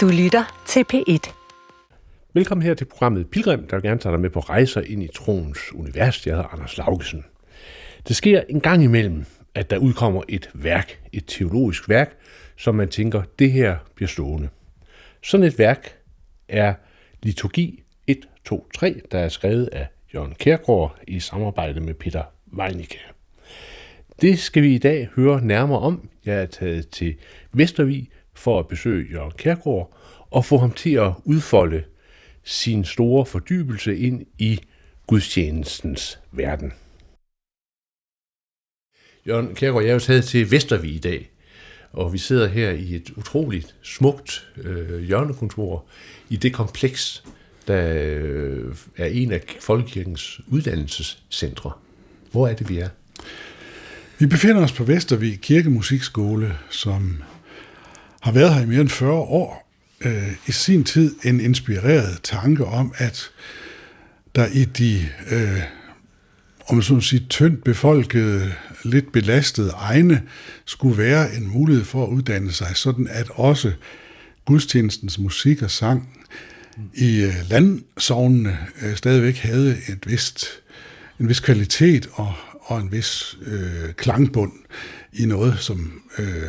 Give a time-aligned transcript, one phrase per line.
[0.00, 1.32] Du lytter til P1.
[2.34, 5.08] Velkommen her til programmet Pilgrim, der vil gerne tage dig med på rejser ind i
[5.14, 6.26] troens univers.
[6.26, 7.24] Jeg hedder Anders Laugesen.
[8.08, 9.24] Det sker en gang imellem,
[9.54, 12.16] at der udkommer et værk, et teologisk værk,
[12.56, 14.48] som man tænker, det her bliver stående.
[15.22, 15.98] Sådan et værk
[16.48, 16.74] er
[17.22, 22.22] Liturgi 1, 2, 3, der er skrevet af Jørgen Kærgaard i samarbejde med Peter
[22.58, 22.98] Weinicke.
[24.20, 26.08] Det skal vi i dag høre nærmere om.
[26.24, 27.16] Jeg er taget til
[27.52, 28.10] Vestervig
[28.40, 29.96] for at besøge Jørgen Kærgaard
[30.30, 31.84] og få ham til at udfolde
[32.44, 34.60] sin store fordybelse ind i
[35.06, 36.72] gudstjenestens verden.
[39.26, 41.30] Jørgen Kærgaard, jeg er jo taget til Vestervig i dag,
[41.92, 45.84] og vi sidder her i et utroligt smukt øh, hjørnekontor
[46.28, 47.24] i det kompleks,
[47.66, 51.72] der øh, er en af Folkekirkens uddannelsescentre.
[52.32, 52.88] Hvor er det, vi er?
[54.18, 57.22] Vi befinder os på Vestervig Kirkemusikskole, som
[58.20, 59.70] har været her i mere end 40 år.
[60.00, 63.30] Øh, I sin tid en inspireret tanke om, at
[64.34, 65.62] der i de, øh,
[66.68, 68.52] om man så sige, tyndt befolkede,
[68.84, 70.22] lidt belastede egne,
[70.64, 73.72] skulle være en mulighed for at uddanne sig, sådan at også
[74.44, 76.08] gudstjenestens musik og sang
[76.94, 80.46] i øh, landsovnene øh, stadigvæk havde et vist,
[81.20, 84.52] en vis kvalitet og, og en vis øh, klangbund
[85.12, 86.42] i noget, som øh,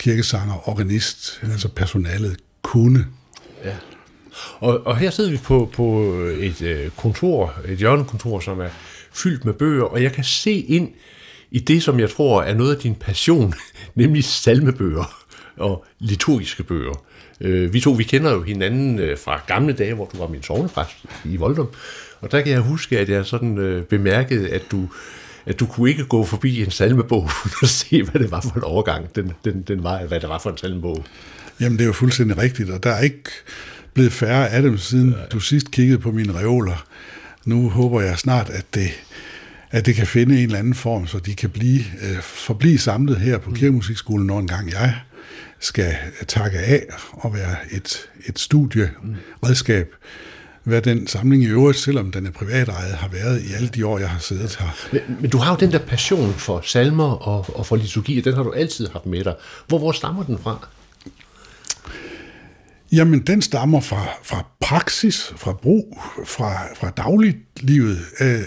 [0.00, 1.50] kirkesanger, organist, mm.
[1.50, 3.06] altså personalet kunne.
[3.64, 3.74] Ja.
[4.58, 6.02] Og, og her sidder vi på, på
[6.38, 8.68] et øh, kontor, et hjørnekontor, som er
[9.12, 10.88] fyldt med bøger, og jeg kan se ind
[11.50, 13.54] i det, som jeg tror er noget af din passion,
[13.94, 15.24] nemlig salmebøger
[15.56, 17.04] og liturgiske bøger.
[17.40, 20.42] Øh, vi to, vi kender jo hinanden øh, fra gamle dage, hvor du var min
[20.42, 21.68] sovnepræst i Voldum,
[22.20, 24.88] og der kan jeg huske, at jeg sådan øh, bemærkede, at du
[25.46, 27.30] at du kunne ikke gå forbi en salmebog
[27.62, 30.38] og se, hvad det var for en overgang, den, den, den var, hvad det var
[30.38, 31.04] for en salmebog.
[31.60, 33.30] Jamen, det er jo fuldstændig rigtigt, og der er ikke
[33.94, 35.26] blevet færre af dem, siden ja.
[35.32, 36.86] du sidst kiggede på mine reoler.
[37.44, 38.90] Nu håber jeg snart, at det,
[39.70, 43.16] at det kan finde en eller anden form, så de kan blive, øh, forblive samlet
[43.16, 43.56] her på mm.
[43.56, 44.94] Kirkemusikskolen, når en gang jeg
[45.60, 45.94] skal
[46.28, 49.86] takke af og være et, et studieredskab.
[49.86, 50.06] Mm
[50.64, 53.98] hvad den samling i øvrigt, selvom den er privatejet, har været i alle de år,
[53.98, 54.68] jeg har siddet her.
[54.92, 58.24] Men, men du har jo den der passion for salmer og, og for liturgi, og
[58.24, 59.34] den har du altid haft med dig.
[59.66, 60.68] Hvor, hvor stammer den fra?
[62.92, 67.98] Jamen, den stammer fra, fra praksis, fra brug, fra, fra dagliglivet.
[68.20, 68.40] Øh,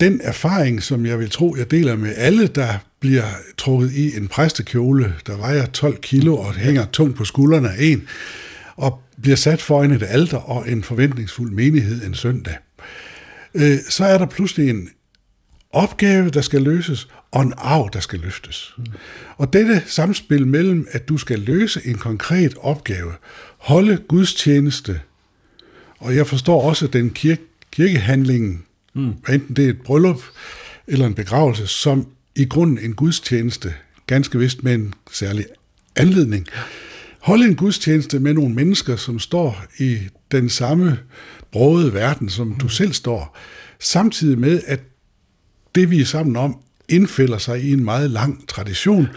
[0.00, 3.24] den erfaring, som jeg vil tro, jeg deler med alle, der bliver
[3.58, 8.08] trukket i en præstekjole, der vejer 12 kilo og hænger tungt på skuldrene af en,
[8.76, 12.56] og bliver sat foran et alter og en forventningsfuld menighed en søndag.
[13.54, 14.88] Øh, så er der pludselig en
[15.72, 18.74] opgave, der skal løses, og en arv, der skal løftes.
[18.78, 18.84] Mm.
[19.36, 23.12] Og dette samspil mellem, at du skal løse en konkret opgave,
[23.58, 25.00] holde Guds tjeneste,
[25.98, 29.14] og jeg forstår også den kirke, kirkehandlingen, mm.
[29.28, 30.22] enten det er et bryllup
[30.86, 32.06] eller en begravelse, som
[32.36, 33.74] i grunden en gudstjeneste,
[34.06, 35.46] ganske vist med en særlig
[35.96, 36.46] anledning.
[37.22, 39.98] Holde en gudstjeneste med nogle mennesker, som står i
[40.32, 40.98] den samme
[41.52, 42.54] brode verden, som mm.
[42.54, 43.38] du selv står,
[43.80, 44.80] samtidig med, at
[45.74, 49.08] det vi er sammen om, indfælder sig i en meget lang tradition,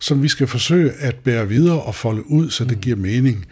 [0.00, 2.80] som vi skal forsøge at bære videre og folde ud, så det mm.
[2.80, 3.46] giver mening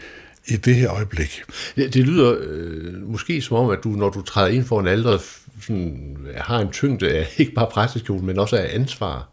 [0.46, 1.42] i det her øjeblik.
[1.76, 4.86] Det, det lyder øh, måske som om, at du, når du træder ind for en
[4.86, 5.18] alder,
[5.60, 9.28] sådan, har en tyngde af ikke bare præsteskjolen, men også af ansvar.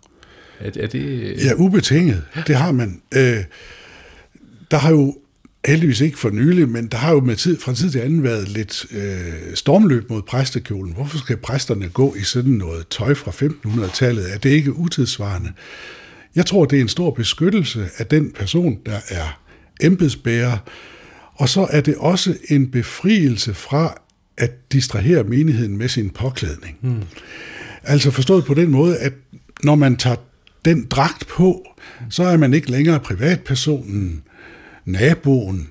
[0.59, 1.35] Er, er det...
[1.45, 2.23] Ja, ubetinget.
[2.47, 3.01] Det har man.
[3.16, 3.44] Øh,
[4.72, 5.18] der har jo
[5.66, 8.50] heldigvis ikke for nylig, men der har jo med tid, fra tid til anden været
[8.50, 10.94] lidt øh, stormløb mod præstekjolen.
[10.94, 14.34] Hvorfor skal præsterne gå i sådan noget tøj fra 1500-tallet?
[14.34, 15.52] Er det ikke utidsvarende?
[16.35, 19.40] Jeg tror, det er en stor beskyttelse af den person, der er
[19.81, 20.57] embedsbærer,
[21.34, 24.02] og så er det også en befrielse fra
[24.38, 26.78] at distrahere menigheden med sin påklædning.
[26.81, 27.03] Hmm.
[27.84, 29.13] Altså forstået på den måde, at
[29.63, 30.16] når man tager
[30.66, 31.66] den dragt på,
[32.09, 34.23] så er man ikke længere privatpersonen,
[34.85, 35.70] naboen,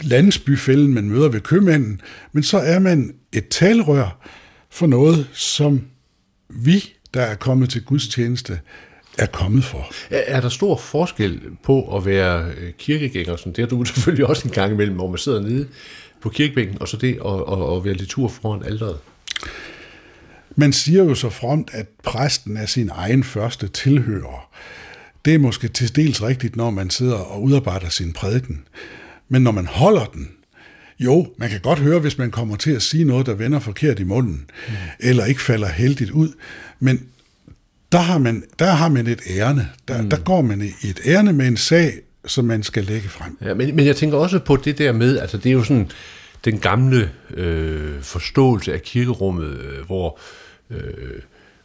[0.00, 2.00] landsbyfælden, man møder ved købmanden,
[2.32, 4.18] men så er man et talrør
[4.70, 5.82] for noget, som
[6.48, 6.84] vi,
[7.14, 8.60] der er kommet til Guds tjeneste,
[9.18, 9.92] er kommet for.
[10.10, 14.26] Er, er der stor forskel på at være øh, kirkegænger, sådan det er du selvfølgelig
[14.26, 15.68] også en gang imellem, hvor man sidder nede
[16.20, 18.98] på kirkebænken, og så det at, at, at være litur foran alderet?
[20.56, 24.50] Man siger jo så front, at præsten er sin egen første tilhører.
[25.24, 28.62] Det er måske til dels rigtigt, når man sidder og udarbejder sin prædiken.
[29.28, 30.30] Men når man holder den,
[30.98, 34.00] jo, man kan godt høre, hvis man kommer til at sige noget, der vender forkert
[34.00, 34.74] i munden, mm.
[35.00, 36.28] eller ikke falder heldigt ud.
[36.80, 37.02] Men
[37.92, 39.68] der har man, der har man et ærne.
[39.88, 40.10] Der, mm.
[40.10, 41.92] der går man i et ærne med en sag,
[42.26, 43.38] som man skal lægge frem.
[43.42, 45.90] Ja, men, men jeg tænker også på det der med, altså det er jo sådan
[46.44, 50.18] den gamle øh, forståelse af kirkerummet, øh, hvor
[50.70, 51.20] øh,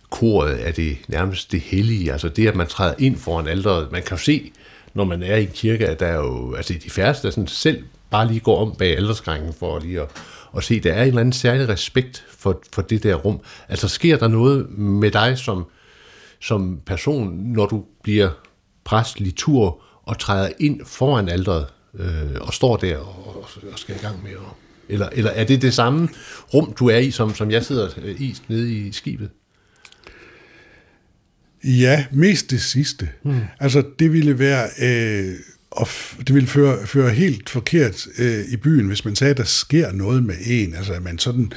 [0.10, 3.92] koret er det nærmest det hellige, altså det, at man træder ind foran alderet.
[3.92, 4.52] Man kan jo se,
[4.94, 7.48] når man er i en kirke, at der er jo, altså de færreste, der sådan
[7.48, 10.10] selv bare lige går om bag alderskrængen for lige at,
[10.58, 13.40] at se, der er en eller anden særlig respekt for, for det der rum.
[13.70, 15.66] Altså sker der noget med dig som,
[16.42, 18.30] som person, når du bliver
[18.84, 21.68] præst, litur og træder ind foran alderet
[22.00, 24.38] øh, og står der og, og skal i gang med at...
[24.92, 26.10] Eller, eller er det det samme
[26.54, 29.30] rum, du er i, som, som jeg sidder øh, i nede i skibet?
[31.64, 33.10] Ja, mest det sidste.
[33.24, 33.40] Mm.
[33.60, 34.70] Altså, det ville være...
[34.82, 35.36] Øh,
[35.72, 39.44] og det ville føre, føre helt forkert øh, i byen, hvis man sagde, at der
[39.44, 40.74] sker noget med en.
[40.74, 41.52] Altså, at man sådan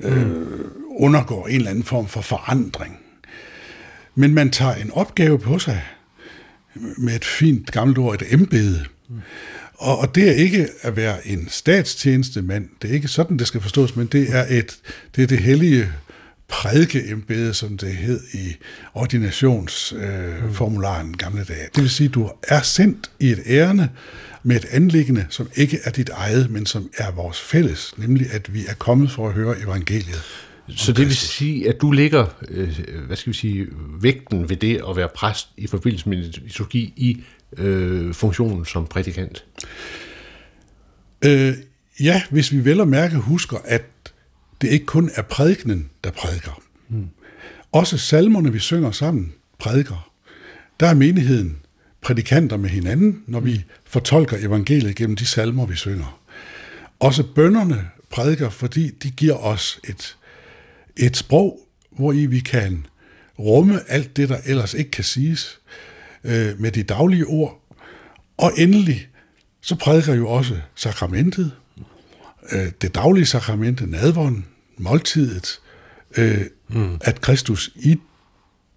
[0.00, 0.46] øh, mm.
[0.88, 2.98] undergår en eller anden form for forandring.
[4.14, 5.82] Men man tager en opgave på sig
[6.98, 8.84] med et fint gammelt ord, et embede.
[9.08, 9.20] Mm.
[9.74, 13.60] Og, og det er ikke at være en statstjenestemand, det er ikke sådan, det skal
[13.60, 14.76] forstås, men det er, et,
[15.16, 15.88] det, er det hellige
[16.48, 18.56] prædikeembede, som det hed i
[18.94, 21.68] ordinationsformularen øh, gamle dage.
[21.74, 23.88] Det vil sige, at du er sendt i et ærende
[24.42, 28.54] med et anlæggende, som ikke er dit eget, men som er vores fælles, nemlig at
[28.54, 30.22] vi er kommet for at høre evangeliet.
[30.76, 33.66] Så det vil sige, at du lægger, øh, hvad skal vi sige,
[34.00, 37.24] vægten ved det at være præst i forbindelse med liturgi i
[37.56, 39.44] øh, funktionen som prædikant?
[41.24, 41.54] Øh,
[42.00, 43.82] ja, hvis vi vel og mærke husker, at
[44.60, 46.62] det ikke kun er prædikenen, der prædiker.
[46.88, 47.08] Mm.
[47.72, 50.10] Også salmerne, vi synger sammen, prædiker.
[50.80, 51.56] Der er menigheden
[52.00, 56.20] prædikanter med hinanden, når vi fortolker evangeliet gennem de salmer, vi synger.
[57.00, 60.16] Også bønderne prædiker, fordi de giver os et,
[60.96, 62.86] et sprog, hvor i vi kan
[63.38, 65.60] rumme alt det, der ellers ikke kan siges
[66.24, 67.60] øh, med de daglige ord.
[68.36, 69.08] Og endelig,
[69.60, 71.52] så prædiker jo også sakramentet,
[72.52, 74.46] øh, det daglige sakramente, nadvånden,
[74.76, 75.60] måltidet,
[76.18, 76.98] øh, mm.
[77.00, 78.00] at Kristus i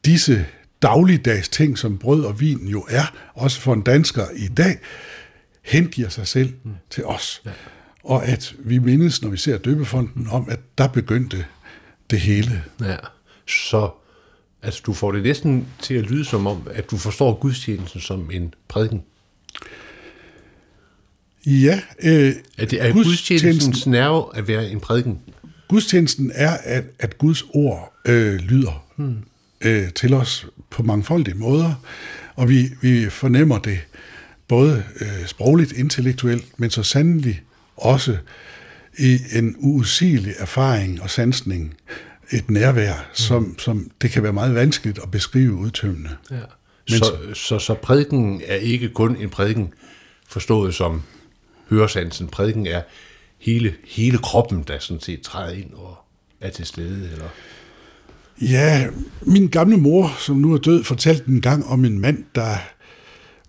[0.05, 0.45] disse
[0.81, 4.79] dagligdags ting, som brød og vin jo er, også for en dansker i dag,
[5.61, 6.71] hengiver sig selv mm.
[6.89, 7.41] til os.
[7.45, 7.51] Ja.
[8.03, 11.45] Og at vi mindes, når vi ser døbefonden, om, at der begyndte
[12.09, 12.63] det hele.
[12.81, 12.97] Ja,
[13.47, 13.89] så
[14.61, 18.31] altså, du får det næsten til at lyde som om, at du forstår gudstjenesten som
[18.31, 19.03] en prædiken.
[21.45, 21.81] Ja.
[22.03, 25.19] Øh, er det er gudstjenestens nerve at være en prædiken?
[25.67, 29.17] Gudstjenesten er, at, at Guds ord øh, lyder hmm.
[29.61, 31.73] øh, til os på mangfoldige måder,
[32.35, 33.79] og vi, vi fornemmer det
[34.47, 37.41] både øh, sprogligt, intellektuelt, men så sandelig
[37.77, 38.17] også
[38.97, 41.75] i en uudsigelig erfaring og sansning,
[42.31, 43.15] et nærvær, mm.
[43.15, 46.09] som, som det kan være meget vanskeligt at beskrive udtømmende.
[46.31, 46.35] Ja.
[46.89, 49.73] Men, så, så, så prædiken er ikke kun en prædiken
[50.27, 51.01] forstået som
[51.71, 52.27] høresansen.
[52.27, 52.81] Prædiken er
[53.39, 55.97] hele, hele kroppen, der sådan set træder ind og
[56.41, 57.27] er til stede, eller?
[58.41, 58.87] Ja,
[59.21, 62.55] min gamle mor, som nu er død, fortalte en gang om en mand, der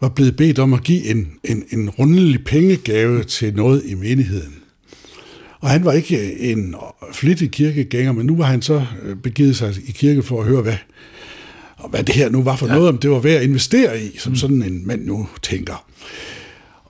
[0.00, 4.54] var blevet bedt om at give en, en, en rundelig pengegave til noget i menigheden.
[5.60, 6.74] Og han var ikke en
[7.12, 10.62] flittig kirkegænger, men nu var han så øh, begivet sig i kirke for at høre,
[10.62, 10.76] hvad,
[11.76, 12.74] og hvad det her nu var for ja.
[12.74, 14.36] noget, om det var værd at investere i, som mm.
[14.36, 15.86] sådan en mand nu tænker.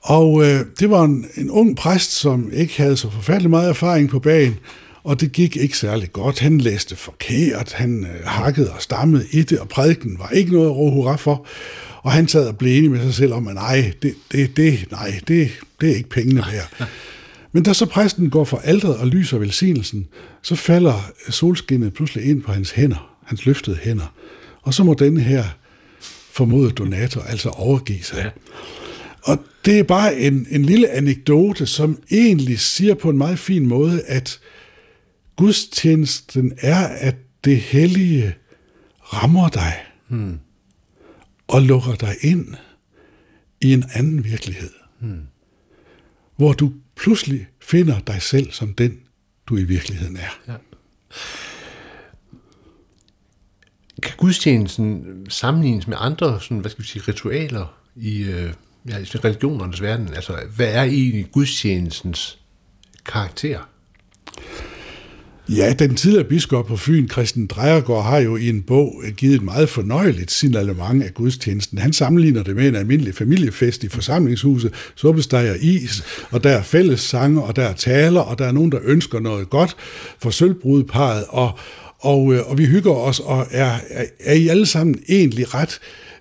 [0.03, 4.09] Og øh, det var en, en ung præst, som ikke havde så forfærdelig meget erfaring
[4.09, 4.57] på bagen,
[5.05, 6.39] og det gik ikke særlig godt.
[6.39, 10.67] Han læste forkert, han øh, hakkede og stammede i det, og prædiken var ikke noget
[10.67, 11.47] at råbe hurra for.
[12.03, 14.87] Og han sad og blev enig med sig selv om, at nej, det, det, det,
[14.91, 16.89] nej, det, det er ikke pengene værd.
[17.53, 20.07] Men da så præsten går for aldret og lyser velsignelsen,
[20.43, 24.15] så falder solskinnet pludselig ind på hans hænder, hans løftede hænder.
[24.63, 25.45] Og så må denne her
[26.33, 28.19] formodede donator altså overgive sig.
[28.19, 28.31] Ja.
[29.23, 33.67] Og det er bare en, en lille anekdote, som egentlig siger på en meget fin
[33.67, 34.41] måde, at
[35.37, 38.35] gudstjenesten er, at det hellige
[39.01, 39.75] rammer dig
[40.09, 40.39] hmm.
[41.49, 42.55] og lukker dig ind
[43.61, 45.21] i en anden virkelighed, hmm.
[46.37, 48.99] hvor du pludselig finder dig selv som den,
[49.47, 50.53] du i virkeligheden er.
[50.53, 50.55] Ja.
[54.03, 58.53] Kan gudstjenesten sammenlignes med andre sådan, hvad skal vi sige, ritualer i, øh,
[58.89, 60.09] ja, i religionernes verden?
[60.15, 62.39] Altså, hvad er egentlig gudstjenestens
[63.07, 63.59] karakter?
[65.49, 69.35] Ja, den tidligere biskop på Fyn, Christian Drejergaard, har jo i en bog øh, givet
[69.35, 71.79] et meget fornøjeligt signalement af gudstjenesten.
[71.79, 76.63] Han sammenligner det med en almindelig familiefest i forsamlingshuset, suppesteg og is, og der er
[76.63, 79.77] fælles sange, og der er taler, og der er nogen, der ønsker noget godt
[80.19, 81.59] for sølvbrudeparet, og,
[81.99, 85.79] og, øh, og vi hygger os og er, er, er I alle sammen egentlig ret
[85.83, 86.12] øh,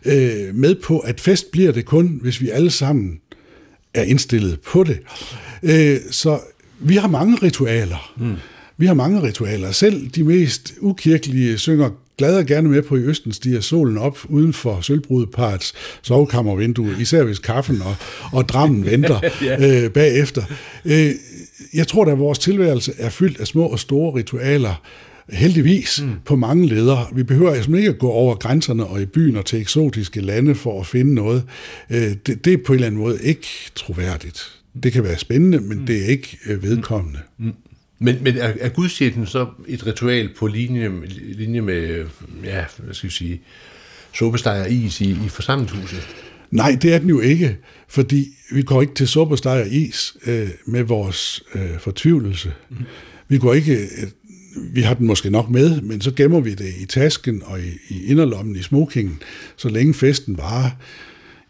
[0.53, 3.19] med på, at fest bliver det kun, hvis vi alle sammen
[3.93, 4.99] er indstillet på det.
[5.63, 6.39] Øh, så
[6.79, 8.13] vi har mange ritualer.
[8.17, 8.35] Mm.
[8.77, 9.71] Vi har mange ritualer.
[9.71, 14.19] Selv de mest ukirkelige synger glad og gerne med på i Østen stiger solen op
[14.29, 17.95] uden for sølvbrudeparets sovekammervindue, især hvis kaffen og,
[18.31, 19.83] og drammen venter ja.
[19.83, 20.43] øh, bagefter.
[20.85, 21.11] Øh,
[21.73, 24.81] jeg tror, at vores tilværelse er fyldt af små og store ritualer,
[25.31, 26.11] heldigvis mm.
[26.25, 27.07] på mange ledere.
[27.15, 30.55] Vi behøver altså ikke at gå over grænserne og i byen og til eksotiske lande
[30.55, 31.43] for at finde noget.
[31.89, 34.61] Øh, det, det er på en eller anden måde ikke troværdigt.
[34.83, 35.85] Det kan være spændende, men mm.
[35.85, 37.19] det er ikke øh, vedkommende.
[37.37, 37.53] Mm.
[37.99, 42.05] Men, men er, er gudstjenesten så et ritual på linje, linje med,
[42.43, 43.41] ja, hvad skal jeg sige,
[44.13, 46.07] suppesteg og is i, i forsamlingshuset?
[46.51, 47.57] Nej, det er den jo ikke,
[47.87, 52.53] fordi vi går ikke til suppesteg og is øh, med vores øh, fortvivlelse.
[52.69, 52.77] Mm.
[53.27, 54.07] Vi går ikke, øh,
[54.55, 57.71] vi har den måske nok med, men så gemmer vi det i tasken og i,
[57.89, 59.21] i inderlommen i smokingen,
[59.55, 60.69] så længe festen varer.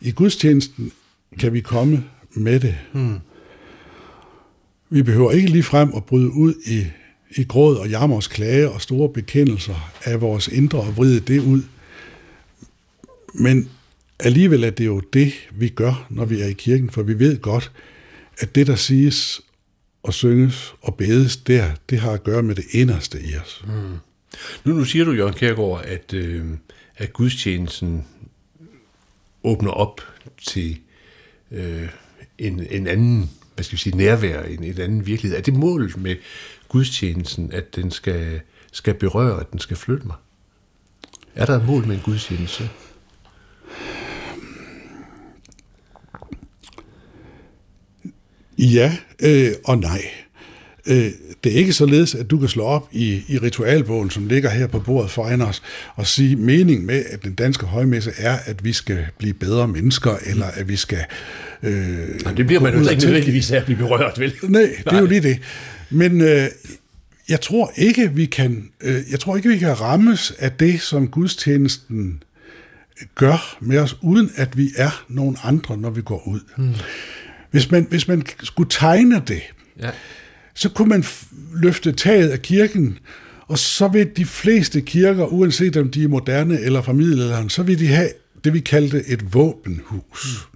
[0.01, 0.91] I gudstjenesten
[1.39, 2.03] kan vi komme
[2.34, 2.75] med det.
[2.93, 3.15] Mm.
[4.89, 6.86] Vi behøver ikke lige frem at bryde ud i,
[7.36, 11.63] i gråd og jammers klage og store bekendelser af vores indre og vride det ud.
[13.34, 13.70] Men
[14.20, 17.41] alligevel er det jo det, vi gør, når vi er i kirken, for vi ved
[17.41, 17.72] godt,
[18.38, 19.41] at det, der siges
[20.03, 23.63] og synges og bedes der, det har at gøre med det inderste i os.
[23.67, 23.98] Mm.
[24.65, 26.46] Nu, nu siger du, Jørgen Kærgaard, at, øh,
[26.98, 28.05] at gudstjenesten
[29.43, 30.01] åbner op
[30.41, 30.79] til
[31.51, 31.89] øh,
[32.38, 35.38] en, en anden hvad skal vi sige, nærvær i en, en anden virkelighed?
[35.38, 36.15] Er det målet med
[36.67, 38.41] gudstjenesten, at den skal,
[38.72, 40.15] skal berøre, at den skal flytte mig?
[41.36, 42.70] Er der et mål med en gudstjeneste?
[48.58, 50.01] Ja øh, og nej.
[50.88, 51.12] Øh,
[51.43, 54.67] det er ikke således, at du kan slå op i, i ritualbogen, som ligger her
[54.67, 55.63] på bordet foran os,
[55.96, 60.15] og sige, mening med, at den danske højmesse er, at vi skal blive bedre mennesker,
[60.25, 61.03] eller at vi skal...
[61.63, 61.74] Øh,
[62.24, 64.34] Jamen, det bliver man jo ikke nødvendigvis af at blive berørt, vel?
[64.43, 65.39] Nej, det er jo lige det.
[65.89, 66.48] Men øh,
[67.29, 71.08] jeg tror ikke, vi kan, øh, jeg tror ikke, vi kan rammes af det, som
[71.08, 72.24] gudstjenesten
[73.15, 76.39] gør med os, uden at vi er nogen andre, når vi går ud.
[76.58, 76.74] Hmm.
[77.51, 79.41] Hvis, man, hvis man skulle tegne det,
[79.79, 79.89] ja
[80.53, 81.03] så kunne man
[81.53, 82.98] løfte taget af kirken,
[83.48, 87.63] og så vil de fleste kirker, uanset om de er moderne eller fra middelalderen, så
[87.63, 88.10] vil de have
[88.43, 90.48] det, vi kaldte et våbenhus.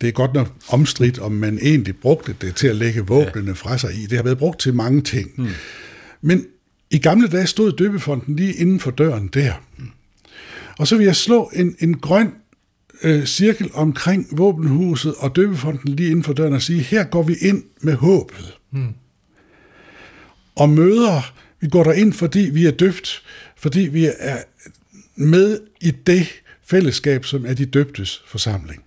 [0.00, 3.78] Det er godt nok omstridt, om man egentlig brugte det til at lægge våbnene fra
[3.78, 4.06] sig i.
[4.06, 5.30] Det har været brugt til mange ting.
[5.36, 5.48] Mm.
[6.20, 6.46] Men
[6.90, 9.52] i gamle dage stod døbefonden lige inden for døren der.
[10.78, 12.32] Og så vil jeg slå en, en grøn
[13.04, 17.34] øh, cirkel omkring våbenhuset og døbefonden lige inden for døren og sige, her går vi
[17.40, 18.58] ind med håbet.
[18.70, 18.94] Hmm.
[20.56, 23.22] Og møder, vi går der ind, fordi vi er døbt,
[23.56, 24.36] fordi vi er
[25.16, 26.26] med i det
[26.66, 28.82] fællesskab, som er de døbtes forsamling.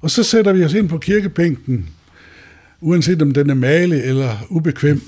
[0.00, 1.88] Og så sætter vi os ind på kirkebænken,
[2.80, 5.02] uanset om den er malig eller ubekvem,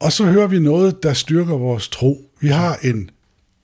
[0.00, 2.30] og så hører vi noget, der styrker vores tro.
[2.40, 3.10] Vi har en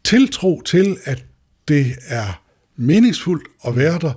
[0.04, 1.24] tiltro til, at
[1.68, 2.42] det er
[2.78, 4.12] meningsfuldt at være der,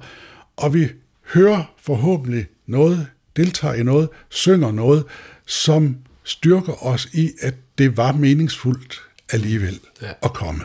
[0.58, 0.88] og vi
[1.34, 5.04] hører forhåbentlig noget, deltager i noget, synger noget,
[5.46, 10.12] som styrker os i, at det var meningsfuldt alligevel ja.
[10.24, 10.64] at komme.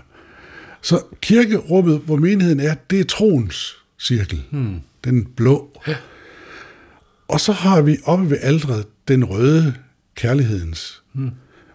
[0.83, 4.43] Så kirkerummet, hvor menigheden er, det er troens cirkel.
[4.51, 4.81] Hmm.
[5.05, 5.81] Den blå.
[5.87, 5.97] Ja.
[7.29, 9.75] Og så har vi oppe ved aldret den røde
[10.15, 11.31] kærlighedens, hmm.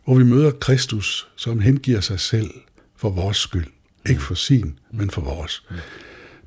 [0.05, 2.51] hvor vi møder Kristus, som hengiver sig selv
[2.97, 3.67] for vores skyld.
[4.09, 5.63] Ikke for sin, men for vores.
[5.69, 5.79] Hmm.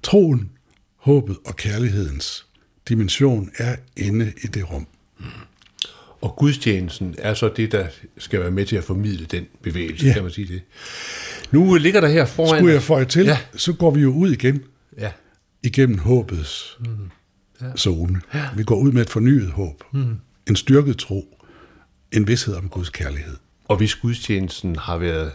[0.04, 0.50] Troen,
[0.96, 2.46] håbet og kærlighedens
[2.88, 4.86] dimension er inde i det rum.
[6.20, 7.86] Og gudstjenesten er så det, der
[8.18, 10.12] skal være med til at formidle den bevægelse, ja.
[10.12, 10.62] kan man sige det.
[11.50, 12.58] Nu ligger der her foran...
[12.58, 13.38] Skulle jeg få til, ja.
[13.56, 14.62] så går vi jo ud igen.
[14.98, 15.12] Ja.
[15.62, 16.86] Igennem håbets mm.
[17.60, 17.76] ja.
[17.76, 18.20] zone.
[18.34, 18.48] Ja.
[18.56, 19.84] Vi går ud med et fornyet håb.
[19.92, 20.16] Mm.
[20.48, 21.38] En styrket tro.
[22.12, 23.36] En vidshed om Guds kærlighed.
[23.64, 25.32] Og hvis gudstjenesten har været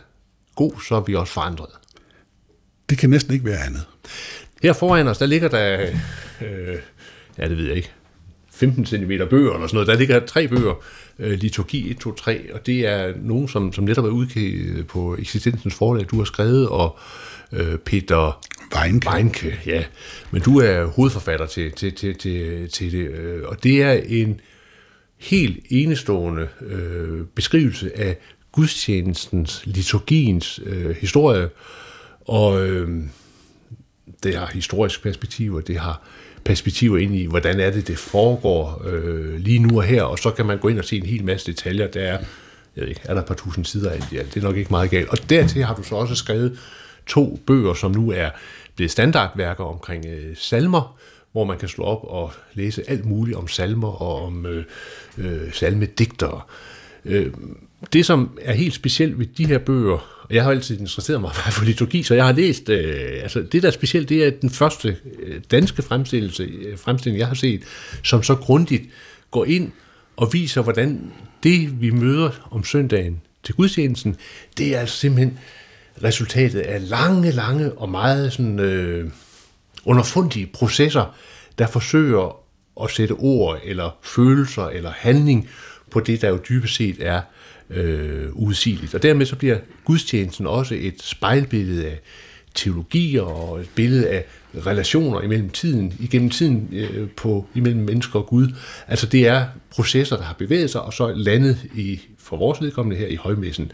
[0.55, 1.71] god, så er vi også forandret.
[2.89, 3.87] Det kan næsten ikke være andet.
[4.63, 5.89] Her foran os, der ligger der,
[6.41, 6.75] øh,
[7.37, 7.91] ja det ved jeg ikke,
[8.51, 9.87] 15 cm bøger eller sådan noget.
[9.87, 10.83] Der ligger tre bøger,
[11.19, 15.15] øh, Liturgi 1, 2, 3, og det er nogen, som, som netop er udgivet på
[15.19, 16.99] Eksistensens forlag, du har skrevet, og
[17.53, 19.09] øh, Peter Weinke.
[19.09, 19.59] Weinke.
[19.65, 19.83] ja.
[20.31, 24.39] Men du er hovedforfatter til, til, til, til, til det, øh, og det er en
[25.17, 28.17] helt enestående øh, beskrivelse af
[28.51, 31.49] gudstjenestens, liturgiens øh, historie,
[32.21, 33.03] og øh,
[34.23, 36.01] det har historisk perspektiv, og det har
[36.43, 40.31] perspektiver ind i, hvordan er det, det foregår øh, lige nu og her, og så
[40.31, 42.17] kan man gå ind og se en hel masse detaljer, der er,
[42.75, 44.69] jeg ved ikke, er der et par tusind sider af det, det er nok ikke
[44.69, 45.09] meget galt.
[45.09, 46.59] Og dertil har du så også skrevet
[47.07, 48.29] to bøger, som nu er
[48.75, 50.99] blevet standardværker omkring øh, salmer,
[51.31, 54.63] hvor man kan slå op og læse alt muligt om salmer og om øh,
[55.17, 56.41] øh, salmedigtere.
[57.05, 57.33] Øh,
[57.93, 61.35] det, som er helt specielt ved de her bøger, og jeg har altid interesseret mig
[61.57, 64.49] for liturgi, så jeg har læst, øh, altså det der er specielt, det er den
[64.49, 67.61] første øh, danske fremstillelse, øh, fremstilling, jeg har set,
[68.03, 68.83] som så grundigt
[69.31, 69.71] går ind
[70.17, 71.11] og viser, hvordan
[71.43, 74.15] det, vi møder om søndagen til gudstjenesten,
[74.57, 75.39] det er altså simpelthen
[76.03, 79.11] resultatet af lange, lange og meget sådan, øh,
[79.85, 81.15] underfundige processer,
[81.59, 82.37] der forsøger
[82.83, 85.49] at sætte ord eller følelser eller handling
[85.91, 87.23] på det, der jo dybest set er øh,
[87.69, 88.95] Øh, udsigeligt.
[88.95, 91.99] Og dermed så bliver gudstjenesten også et spejlbillede af
[92.55, 94.25] teologier og et billede af
[94.67, 98.47] relationer imellem tiden, igennem tiden øh, på, imellem mennesker og Gud.
[98.87, 102.97] Altså det er processer, der har bevæget sig, og så landet i, for vores vedkommende
[102.97, 103.71] her i højmessen.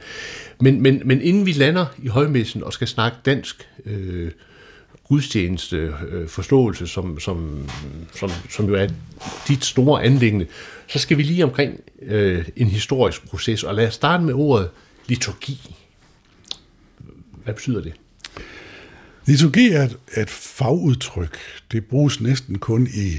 [0.59, 4.31] Men, men, men inden vi lander i højmessen og skal snakke dansk øh,
[5.07, 7.69] gudstjeneste øh, forståelse, som, som,
[8.15, 8.87] som, som jo er
[9.47, 10.45] dit store anlæggende,
[10.87, 14.69] så skal vi lige omkring øh, en historisk proces, og lad os starte med ordet
[15.07, 15.75] liturgi.
[17.43, 17.93] Hvad betyder det?
[19.25, 21.37] Liturgi er et, et fagudtryk.
[21.71, 23.11] Det bruges næsten kun i,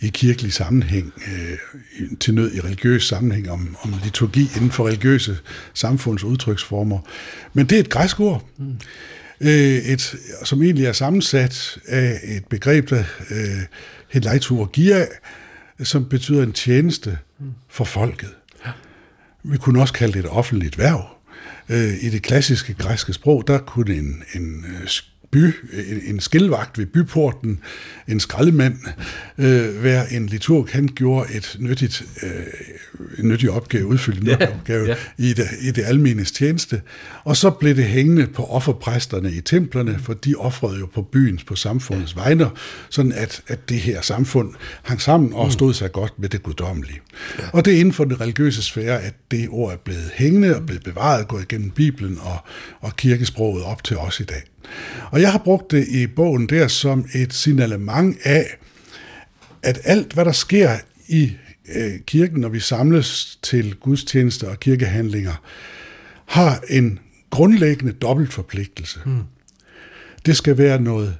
[0.00, 1.58] i kirkelig sammenhæng, øh,
[2.20, 5.38] til nød i religiøs sammenhæng, om, om liturgi inden for religiøse
[5.74, 6.98] samfunds udtryksformer.
[7.52, 8.76] Men det er et græsk ord, mm.
[9.44, 13.62] Øh, et, som egentlig er sammensat af et begreb, der øh,
[14.08, 15.06] hedder liturgia,
[15.82, 17.18] som betyder en tjeneste
[17.68, 18.30] for folket.
[19.42, 21.08] Vi kunne også kalde det et offentligt værv.
[21.68, 24.88] Øh, I det klassiske græske sprog, der kunne en, en øh,
[25.34, 27.60] by, en, en skilvagt ved byporten,
[28.08, 28.76] en skraldemand,
[29.38, 30.68] øh, være en liturg.
[30.72, 32.30] Han gjorde et nyttigt, øh,
[33.18, 34.96] en nyttig opgave, udfyldt en ja, opgave ja.
[35.18, 36.82] i, det, i det almenes tjeneste.
[37.24, 41.44] Og så blev det hængende på offerpræsterne i templerne, for de offrede jo på byens,
[41.44, 42.20] på samfundets ja.
[42.20, 42.50] vegne,
[42.90, 45.50] sådan at, at det her samfund hang sammen og mm.
[45.50, 47.00] stod sig godt med det guddommelige.
[47.38, 47.44] Ja.
[47.52, 50.66] Og det er inden for den religiøse sfære, at det ord er blevet hængende og
[50.66, 52.38] blevet bevaret, gået igennem Bibelen og,
[52.80, 54.42] og kirkesproget op til os i dag.
[55.10, 58.56] Og jeg har brugt det i bogen der som et signalement af,
[59.62, 60.76] at alt, hvad der sker
[61.08, 61.32] i
[61.74, 65.42] øh, kirken, når vi samles til gudstjenester og kirkehandlinger,
[66.26, 66.98] har en
[67.30, 69.00] grundlæggende dobbelt forpligtelse.
[69.06, 69.22] Mm.
[70.26, 71.16] Det skal være noget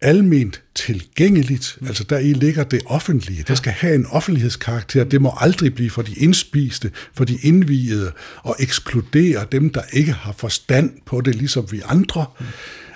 [0.00, 3.44] alment tilgængeligt, altså der i ligger det offentlige.
[3.48, 5.04] Det skal have en offentlighedskarakter.
[5.04, 10.12] Det må aldrig blive for de indspiste, for de indviede, og ekskludere dem, der ikke
[10.12, 12.26] har forstand på det, ligesom vi andre.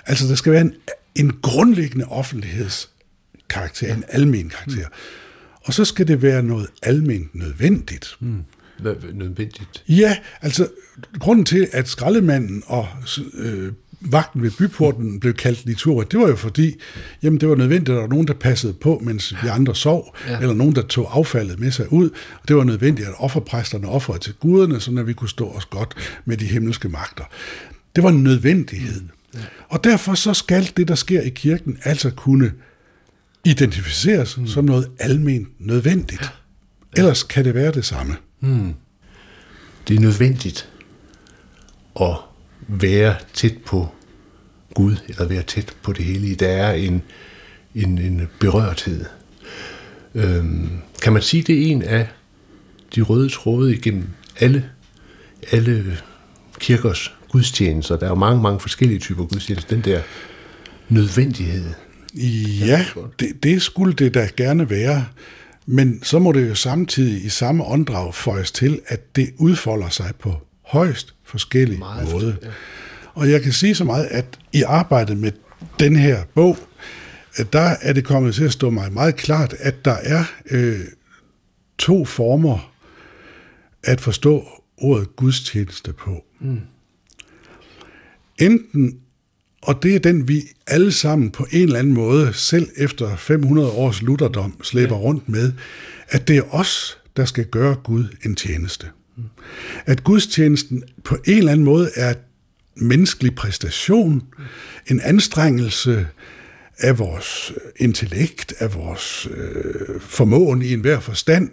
[0.05, 0.73] Altså der skal være en,
[1.15, 4.87] en grundlæggende offentlighedskarakter, en almen karakter.
[5.63, 8.15] Og så skal det være noget alment nødvendigt.
[8.19, 8.43] Mm.
[9.13, 9.83] Nødvendigt?
[9.87, 10.67] Ja, altså
[11.19, 12.87] grunden til, at skraldemanden og
[13.33, 16.75] øh, vagten ved byporten blev kaldt liturgia, det var jo fordi,
[17.23, 20.15] jamen det var nødvendigt, at der var nogen, der passede på, mens vi andre sov,
[20.27, 20.39] ja.
[20.39, 22.09] eller nogen, der tog affaldet med sig ud.
[22.41, 25.65] Og det var nødvendigt, at offerpræsterne offrede til guderne, så at vi kunne stå os
[25.65, 27.23] godt med de himmelske magter.
[27.95, 29.01] Det var en nødvendighed.
[29.33, 29.39] Ja.
[29.69, 32.51] Og derfor så skal det, der sker i kirken, altså kunne
[33.45, 34.47] identificeres mm.
[34.47, 36.21] som noget almen nødvendigt.
[36.21, 36.27] Ja.
[37.01, 38.15] Ellers kan det være det samme.
[38.39, 38.73] Mm.
[39.87, 40.69] Det er nødvendigt
[42.01, 42.15] at
[42.71, 43.89] være tæt på
[44.73, 46.35] Gud, eller være tæt på det hele.
[46.35, 47.01] Der er en,
[47.75, 49.05] en, en berørthed.
[50.15, 50.69] Øhm,
[51.01, 52.07] kan man sige, det er en af
[52.95, 54.07] de røde tråde igennem
[54.39, 54.69] alle,
[55.51, 55.97] alle
[56.59, 57.97] kirkers gudstjenester.
[57.97, 59.75] Der er jo mange, mange forskellige typer gudstjenester.
[59.75, 60.01] Den der
[60.89, 61.73] nødvendighed.
[62.65, 62.85] Ja,
[63.19, 65.05] det, det skulle det da gerne være.
[65.65, 70.11] Men så må det jo samtidig i samme åndrag føjes til, at det udfolder sig
[70.19, 72.37] på højst forskellig meget måde.
[72.41, 72.47] Ja.
[73.13, 75.31] Og jeg kan sige så meget, at i arbejdet med
[75.79, 76.57] den her bog,
[77.53, 80.79] der er det kommet til at stå mig meget klart, at der er øh,
[81.77, 82.73] to former
[83.83, 86.23] at forstå ordet gudstjeneste på.
[86.39, 86.59] Mm.
[88.39, 88.99] Enten,
[89.61, 93.69] og det er den, vi alle sammen på en eller anden måde, selv efter 500
[93.69, 95.01] års lutherdom, slæber ja.
[95.01, 95.53] rundt med,
[96.09, 98.87] at det er os, der skal gøre Gud en tjeneste.
[99.85, 102.13] At gudstjenesten på en eller anden måde er
[102.75, 104.23] menneskelig præstation,
[104.87, 106.07] en anstrengelse
[106.77, 111.49] af vores intellekt, af vores øh, formåen i enhver forstand.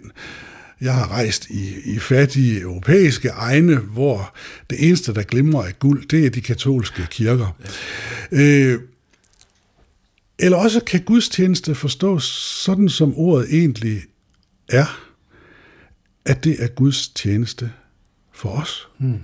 [0.81, 4.35] Jeg har rejst i, i fattige europæiske egne, hvor
[4.69, 7.57] det eneste, der glimrer af guld, det er de katolske kirker.
[8.31, 8.79] Øh,
[10.39, 12.23] eller også kan gudstjeneste forstås
[12.63, 14.01] sådan, som ordet egentlig
[14.69, 15.08] er
[16.25, 17.71] at det er Guds tjeneste
[18.33, 18.87] for os.
[18.97, 19.19] Hmm.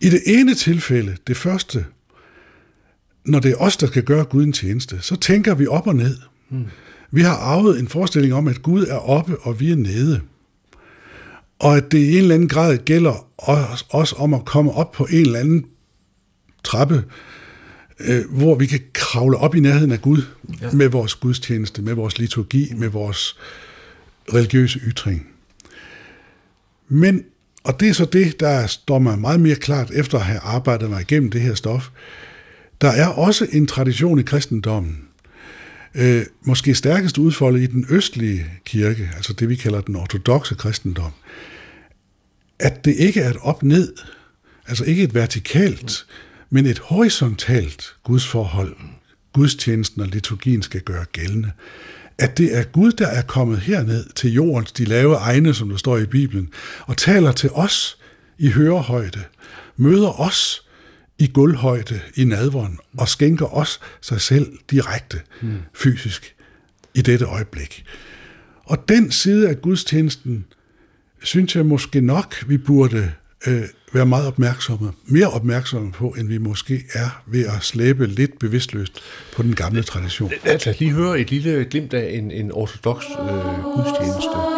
[0.00, 1.86] I det ene tilfælde, det første,
[3.24, 5.96] når det er os, der skal gøre Gud en tjeneste, så tænker vi op og
[5.96, 6.16] ned.
[6.50, 6.66] Mm.
[7.10, 10.20] Vi har arvet en forestilling om, at Gud er oppe, og vi er nede.
[11.58, 14.92] Og at det i en eller anden grad gælder os, os om at komme op
[14.92, 15.66] på en eller anden
[16.64, 17.04] trappe,
[18.00, 20.22] øh, hvor vi kan kravle op i nærheden af Gud
[20.60, 20.72] ja.
[20.72, 23.36] med vores gudstjeneste, med vores liturgi, med vores
[24.34, 25.26] religiøse ytring.
[26.88, 27.24] Men,
[27.64, 30.90] og det er så det, der står mig meget mere klart efter at have arbejdet
[30.90, 31.88] mig igennem det her stof,
[32.80, 35.08] der er også en tradition i kristendommen,
[35.94, 41.12] øh, måske stærkest udfoldet i den østlige kirke, altså det vi kalder den ortodoxe kristendom,
[42.58, 43.94] at det ikke er et op-ned,
[44.66, 46.06] altså ikke et vertikalt,
[46.50, 48.76] men et horisontalt gudsforhold,
[49.32, 51.50] gudstjenesten og liturgien skal gøre gældende.
[52.18, 55.76] At det er Gud, der er kommet herned til jordens de lave egne, som der
[55.76, 56.48] står i Bibelen,
[56.86, 57.98] og taler til os
[58.38, 59.22] i hørehøjde,
[59.76, 60.62] møder os
[61.18, 65.58] i gulvhøjde i nadvånd, og skænker os sig selv direkte, mm.
[65.74, 66.34] fysisk,
[66.94, 67.84] i dette øjeblik.
[68.64, 70.44] Og den side af gudstjenesten,
[71.22, 73.12] synes jeg måske nok, vi burde
[73.46, 78.38] øh, være meget opmærksomme, mere opmærksomme på, end vi måske er ved at slæbe lidt
[78.38, 79.00] bevidstløst
[79.36, 80.32] på den gamle tradition.
[80.44, 84.57] Lad os lige høre et lille glimt af en, en ortodox øh, gudstjeneste.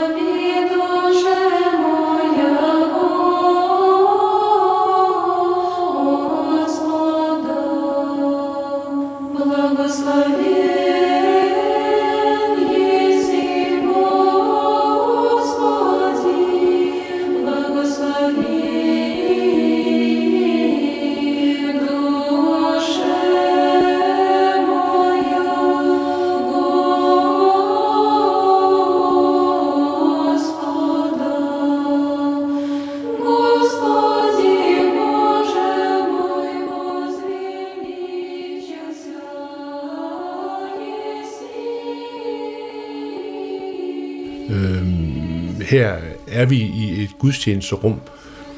[45.81, 45.97] Her
[46.29, 48.01] er vi i et gudstjenesterum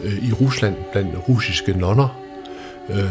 [0.05, 2.19] øh, i Rusland blandt russiske nonner.
[2.91, 3.05] Øh,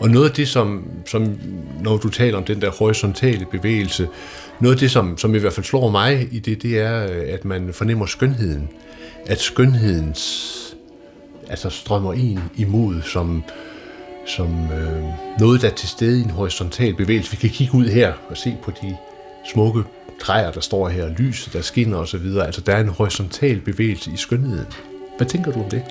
[0.00, 1.38] og noget af det, som, som,
[1.80, 4.08] når du taler om den der horisontale bevægelse,
[4.60, 7.22] noget af det, som, som i hvert fald slår mig i det, det er, øh,
[7.28, 8.68] at man fornemmer skønheden.
[9.26, 10.56] At skønhedens
[11.48, 13.44] altså strømmer en imod som,
[14.26, 15.02] som øh,
[15.40, 17.30] noget, der er til stede i en horisontal bevægelse.
[17.30, 18.96] Vi kan kigge ud her og se på de
[19.52, 19.82] smukke
[20.20, 22.36] træer, der står her, lyset, der skinner osv.
[22.44, 24.66] Altså, der er en horisontal bevægelse i skønheden.
[25.18, 25.82] Hvad tænker du om det?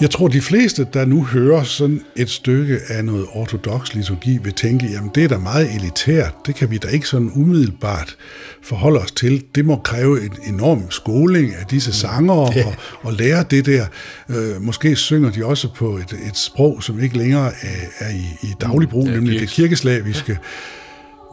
[0.00, 4.52] Jeg tror, de fleste, der nu hører sådan et stykke af noget ortodox liturgi, vil
[4.52, 8.16] tænke, jamen det er da meget elitært, det kan vi da ikke sådan umiddelbart
[8.62, 9.44] forholde os til.
[9.54, 12.66] Det må kræve en enorm skoling af disse sanger yeah.
[12.66, 13.86] og, og lære det der.
[14.28, 18.26] Øh, måske synger de også på et, et sprog, som ikke længere er, er i,
[18.42, 20.38] i dagligbrug, ja, nemlig det kirkeslaviske.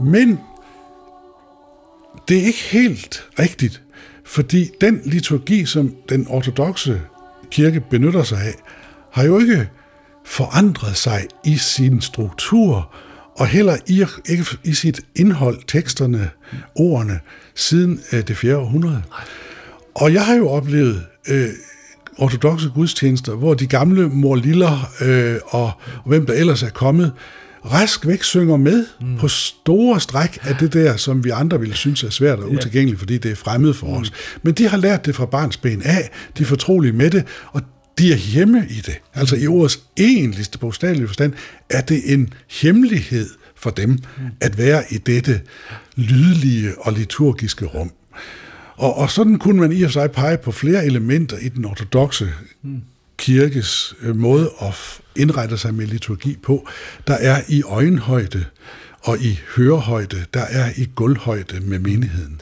[0.04, 0.40] Men
[2.30, 3.82] det er ikke helt rigtigt,
[4.26, 7.02] fordi den liturgi, som den ortodoxe
[7.52, 8.54] kirke benytter sig af,
[9.12, 9.70] har jo ikke
[10.26, 12.94] forandret sig i sin struktur,
[13.38, 16.30] og heller i, ikke i sit indhold, teksterne,
[16.76, 17.20] ordene,
[17.56, 18.58] siden øh, det 4.
[18.58, 19.04] århundrede.
[19.96, 21.50] Og jeg har jo oplevet øh,
[22.18, 25.74] ortodoxe gudstjenester, hvor de gamle mor Liller øh, og, og
[26.06, 27.14] hvem der ellers er kommet,
[27.66, 29.18] rask væk synger med mm.
[29.18, 33.00] på store stræk af det der, som vi andre ville synes er svært og utilgængeligt,
[33.00, 33.94] fordi det er fremmed for mm.
[33.94, 34.14] os.
[34.44, 37.62] Men de har lært det fra barns ben af, de er fortrolige med det, og
[37.98, 39.02] de er hjemme i det.
[39.14, 41.34] Altså i ordets egentligste bogstavelige forstand,
[41.70, 43.98] er det en hemmelighed for dem mm.
[44.42, 45.42] at være i dette
[45.96, 47.92] lydlige og liturgiske rum.
[48.76, 51.66] Og, og sådan kunne man i og for sig pege på flere elementer i den
[51.66, 52.30] ortodoxe
[52.64, 52.82] mm
[53.20, 56.68] kirkes øh, måde at indrette sig med liturgi på,
[57.08, 58.46] der er i øjenhøjde
[59.02, 62.42] og i hørehøjde, der er i gulvhøjde med menigheden.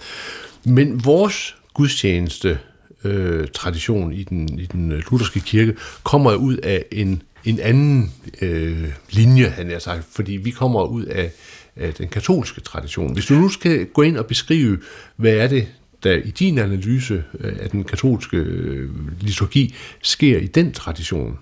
[0.64, 2.60] Men vores gudstjeneste
[3.04, 8.14] øh, tradition i den, i den øh, lutherske kirke kommer ud af en, en anden
[8.42, 11.32] øh, linje, han har sagt, fordi vi kommer ud af,
[11.76, 13.14] af den katolske tradition.
[13.14, 14.80] Hvis du nu skal gå ind og beskrive,
[15.16, 15.68] hvad er det,
[16.04, 18.90] der i din analyse øh, af den katolske øh,
[19.22, 21.38] liturgi sker i den tradition?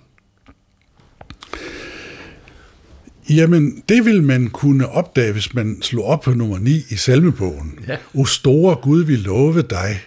[3.29, 7.79] Jamen, det vil man kunne opdage, hvis man slår op på nummer 9 i salmebogen.
[7.87, 7.97] Ja.
[8.13, 9.99] O store Gud, vi love dig.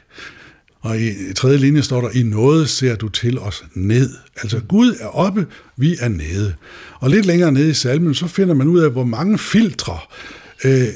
[0.80, 4.10] Og i tredje linje står der, i noget ser du til os ned.
[4.36, 6.54] Altså Gud er oppe, vi er nede.
[7.00, 9.98] Og lidt længere nede i salmen, så finder man ud af, hvor mange filtre
[10.64, 10.86] øh,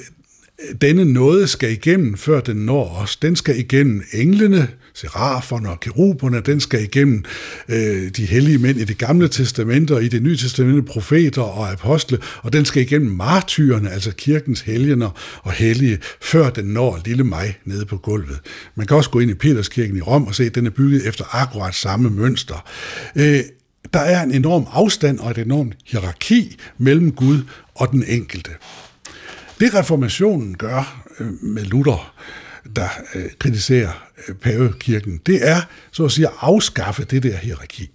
[0.80, 3.16] denne nåde skal igennem, før den når os.
[3.16, 7.24] Den skal igennem englene, seraferne og keruberne, den skal igennem
[7.68, 11.72] øh, de hellige mænd i det gamle testamente og i det nye testamente, profeter og
[11.72, 17.24] apostle, og den skal igennem martyrerne, altså kirkens helgener og hellige, før den når lille
[17.24, 18.40] mig nede på gulvet.
[18.74, 21.08] Man kan også gå ind i Peterskirken i Rom og se, at den er bygget
[21.08, 22.68] efter akkurat samme mønster.
[23.16, 23.40] Øh,
[23.92, 27.38] der er en enorm afstand og et enormt hierarki mellem Gud
[27.74, 28.50] og den enkelte.
[29.62, 32.14] Det reformationen gør øh, med Luther,
[32.76, 35.60] der øh, kritiserer øh, pavekirken, det er
[35.92, 37.90] så at sige at afskaffe det der hierarki.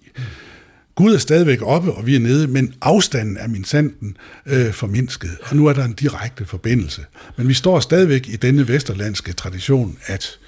[0.94, 5.38] Gud er stadigvæk oppe, og vi er nede, men afstanden er min sanden øh, formindsket,
[5.42, 7.04] og nu er der en direkte forbindelse.
[7.36, 10.38] Men vi står stadigvæk i denne vesterlandske tradition, at,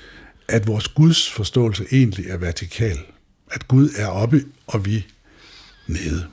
[0.48, 2.98] at vores Guds forståelse egentlig er vertikal.
[3.50, 5.06] At Gud er oppe, og vi
[5.87, 6.26] nede.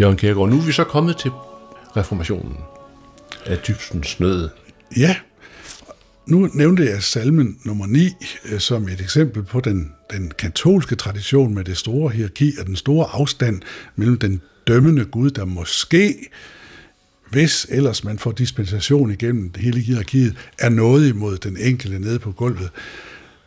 [0.00, 1.30] Jørgen Kjærgaard, nu er vi så kommet til
[1.96, 2.56] reformationen
[3.46, 4.48] af dybstens nød.
[4.96, 5.16] Ja,
[6.26, 8.12] nu nævnte jeg salmen nummer 9
[8.44, 12.76] øh, som et eksempel på den, den katolske tradition med det store hierarki og den
[12.76, 13.60] store afstand
[13.96, 16.28] mellem den dømmende Gud, der måske,
[17.30, 22.32] hvis ellers man får dispensation igennem hele hierarkiet, er noget imod den enkelte nede på
[22.32, 22.70] gulvet.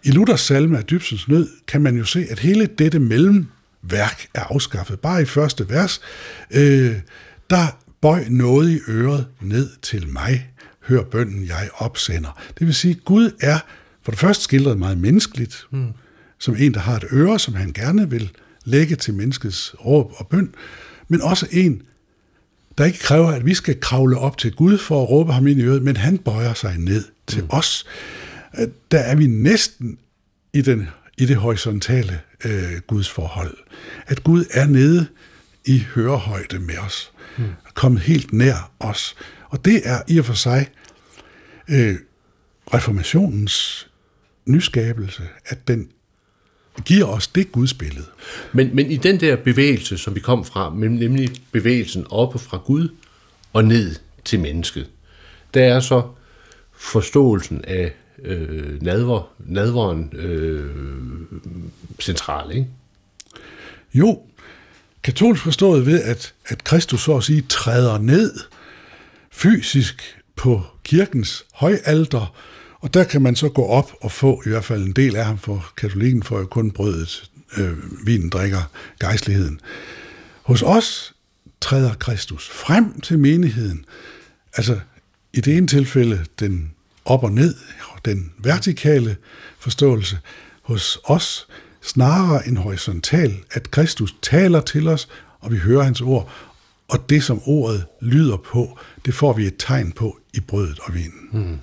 [0.04, 3.48] I Luthers salme af dybsens nød kan man jo se, at hele dette mellem
[3.84, 5.00] værk er afskaffet.
[5.00, 6.02] Bare i første vers,
[6.52, 6.96] øh,
[7.50, 10.50] der bøj noget i øret ned til mig,
[10.82, 12.42] hør bønden, jeg opsender.
[12.60, 13.60] Det vil sige, Gud er
[14.04, 15.88] for det første skildret meget menneskeligt, mm.
[16.40, 18.32] som en, der har et øre, som han gerne vil
[18.66, 20.56] lægge til menneskets råb og bøn,
[21.08, 21.82] men også en,
[22.78, 25.60] der ikke kræver, at vi skal kravle op til Gud for at råbe ham ind
[25.60, 27.50] i øret, men han bøjer sig ned til mm.
[27.50, 27.86] os.
[28.60, 29.98] Øh, der er vi næsten
[30.54, 30.88] i den
[31.22, 33.58] i det horisontale øh, Guds forhold.
[34.08, 35.08] At Gud er nede
[35.66, 37.44] i hørehøjde med os, mm.
[37.74, 39.16] kommet helt nær os.
[39.50, 40.68] Og det er i og for sig
[41.70, 41.96] øh,
[42.74, 43.88] reformationens
[44.46, 45.90] nyskabelse, at den
[46.86, 48.08] giver os det Guds billede.
[48.54, 52.90] Men, men i den der bevægelse, som vi kom fra, nemlig bevægelsen oppe fra Gud
[53.54, 54.90] og ned til mennesket,
[55.54, 56.04] der er så
[56.72, 60.72] forståelsen af øh, nadver, nadveren øh,
[62.00, 62.68] central, ikke?
[63.94, 64.20] Jo,
[65.04, 68.34] katolsk forstået ved, at, at Kristus så at sige træder ned
[69.32, 72.36] fysisk på kirkens højalter,
[72.80, 75.26] og der kan man så gå op og få i hvert fald en del af
[75.26, 79.60] ham, for katolikken får jo kun brødet, øh, vinen drikker, gejstligheden.
[80.44, 81.14] Hos os
[81.62, 83.86] træder Kristus frem til menigheden,
[84.54, 84.80] altså
[85.34, 86.72] i det ene tilfælde den
[87.06, 87.56] op og ned,
[88.06, 89.18] den vertikale
[89.60, 90.18] forståelse
[90.62, 91.48] hos os,
[91.82, 95.08] snarere en horisontal, at Kristus taler til os,
[95.40, 96.32] og vi hører hans ord,
[96.88, 100.94] og det, som ordet lyder på, det får vi et tegn på i brødet og
[100.94, 101.30] vinen.
[101.32, 101.58] Mm.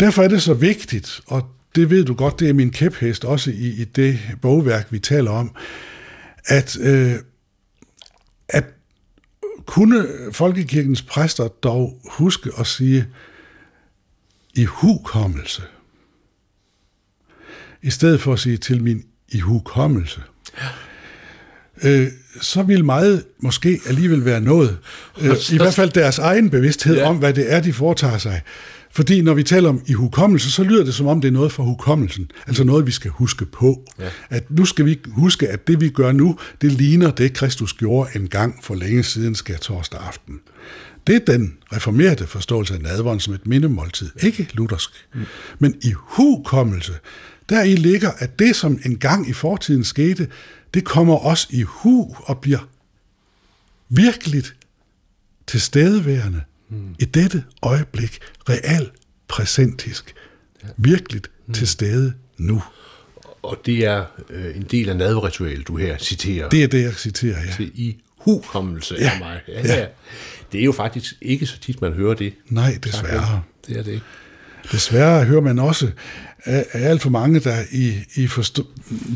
[0.00, 3.50] Derfor er det så vigtigt, og det ved du godt, det er min kæphest også
[3.50, 5.50] i, i det bogværk, vi taler om,
[6.44, 7.14] at, øh,
[8.48, 8.64] at
[9.66, 13.06] kunne folkekirkens præster dog huske at sige,
[14.56, 15.62] i hukommelse,
[17.82, 20.20] i stedet for at sige til min i hukommelse,
[21.82, 22.08] øh,
[22.40, 24.78] så vil meget måske alligevel være noget.
[25.20, 27.08] Øh, I hvert fald deres egen bevidsthed ja.
[27.08, 28.42] om, hvad det er, de foretager sig.
[28.90, 31.52] Fordi når vi taler om i hukommelse, så lyder det som om, det er noget
[31.52, 32.30] for hukommelsen.
[32.46, 33.82] Altså noget, vi skal huske på.
[33.98, 34.08] Ja.
[34.30, 38.10] At nu skal vi huske, at det vi gør nu, det ligner det, Kristus gjorde
[38.14, 40.40] en gang for længe siden, skal torsdag aften.
[41.06, 44.90] Det er den reformerede forståelse af nadveren som et mindemåltid, ikke luthersk.
[45.14, 45.24] Mm.
[45.58, 46.92] Men i hukommelse,
[47.48, 50.28] der i ligger, at det, som engang i fortiden skete,
[50.74, 52.68] det kommer os i hu og bliver
[53.88, 54.56] virkeligt
[55.46, 56.94] tilstedeværende mm.
[56.98, 58.90] i dette øjeblik, real
[59.28, 60.14] præsentisk,
[60.64, 60.68] ja.
[60.76, 61.54] virkeligt mm.
[61.54, 62.62] til stede nu.
[63.42, 66.48] Og det er øh, en del af nadverritualet, du her citerer.
[66.48, 67.52] Det er det, jeg citerer, ja.
[67.56, 69.10] Til i hukommelse ja.
[69.14, 69.40] af mig.
[69.48, 69.86] Ja, ja.
[70.56, 72.32] Det er jo faktisk ikke så tit, man hører det.
[72.48, 73.42] Nej, desværre.
[73.66, 74.04] Det er det ikke.
[74.72, 75.90] Desværre hører man også
[76.44, 78.66] af, alt for mange, der i, i forstå,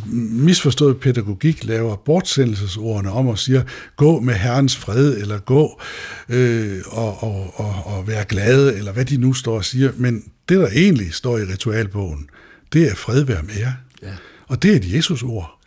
[0.07, 3.62] misforstået pædagogik laver bortsendelsesordene om og siger,
[3.96, 5.81] gå med Herrens fred, eller gå
[6.29, 9.92] øh, og, og, og, og være glade, eller hvad de nu står og siger.
[9.96, 12.29] Men det, der egentlig står i ritualbogen,
[12.72, 13.72] det er fred være med jer.
[14.03, 14.12] Ja.
[14.46, 15.59] Og det er et Jesus ord.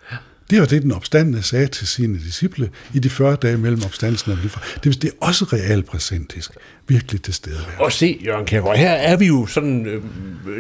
[0.54, 4.32] Det var det, den opstandende sagde til sine disciple i de 40 dage mellem opstandelsen
[4.32, 4.38] og
[4.84, 6.52] det, det er også realpræsentisk.
[6.88, 7.60] Virkelig til stede.
[7.80, 10.04] Og se, Jørgen Kjærgaard, her er vi jo sådan øh,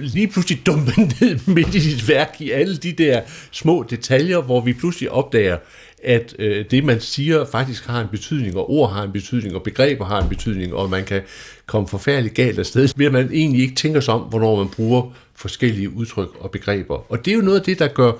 [0.01, 4.61] lige pludselig dumpet ned midt i dit værk i alle de der små detaljer, hvor
[4.61, 5.57] vi pludselig opdager,
[6.03, 9.63] at øh, det, man siger, faktisk har en betydning, og ord har en betydning, og
[9.63, 11.21] begreber har en betydning, og man kan
[11.65, 15.11] komme forfærdeligt galt afsted, ved at man egentlig ikke tænker sig om, hvornår man bruger
[15.35, 17.11] forskellige udtryk og begreber.
[17.11, 18.11] Og det er jo noget af det, der gør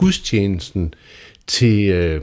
[0.00, 0.94] gudstjenesten
[1.46, 2.22] til øh,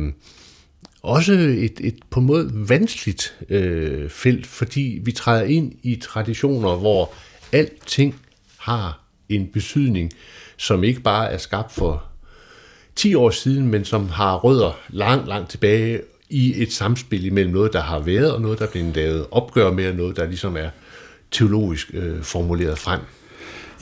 [1.01, 6.75] også et, et på en måde vanskeligt øh, felt, fordi vi træder ind i traditioner,
[6.75, 7.13] hvor
[7.51, 8.15] alting
[8.57, 10.11] har en betydning,
[10.57, 12.03] som ikke bare er skabt for
[12.95, 17.73] 10 år siden, men som har rødder langt, langt tilbage i et samspil imellem noget,
[17.73, 20.57] der har været, og noget, der er blevet lavet opgør med, og noget, der ligesom
[20.57, 20.69] er
[21.31, 22.99] teologisk øh, formuleret frem.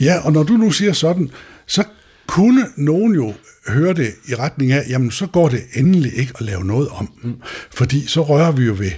[0.00, 1.30] Ja, og når du nu siger sådan,
[1.66, 1.84] så
[2.26, 3.34] kunne nogen jo
[3.68, 7.12] høre det i retning af, jamen så går det endelig ikke at lave noget om.
[7.22, 7.34] Mm.
[7.70, 8.90] Fordi så rører vi jo ved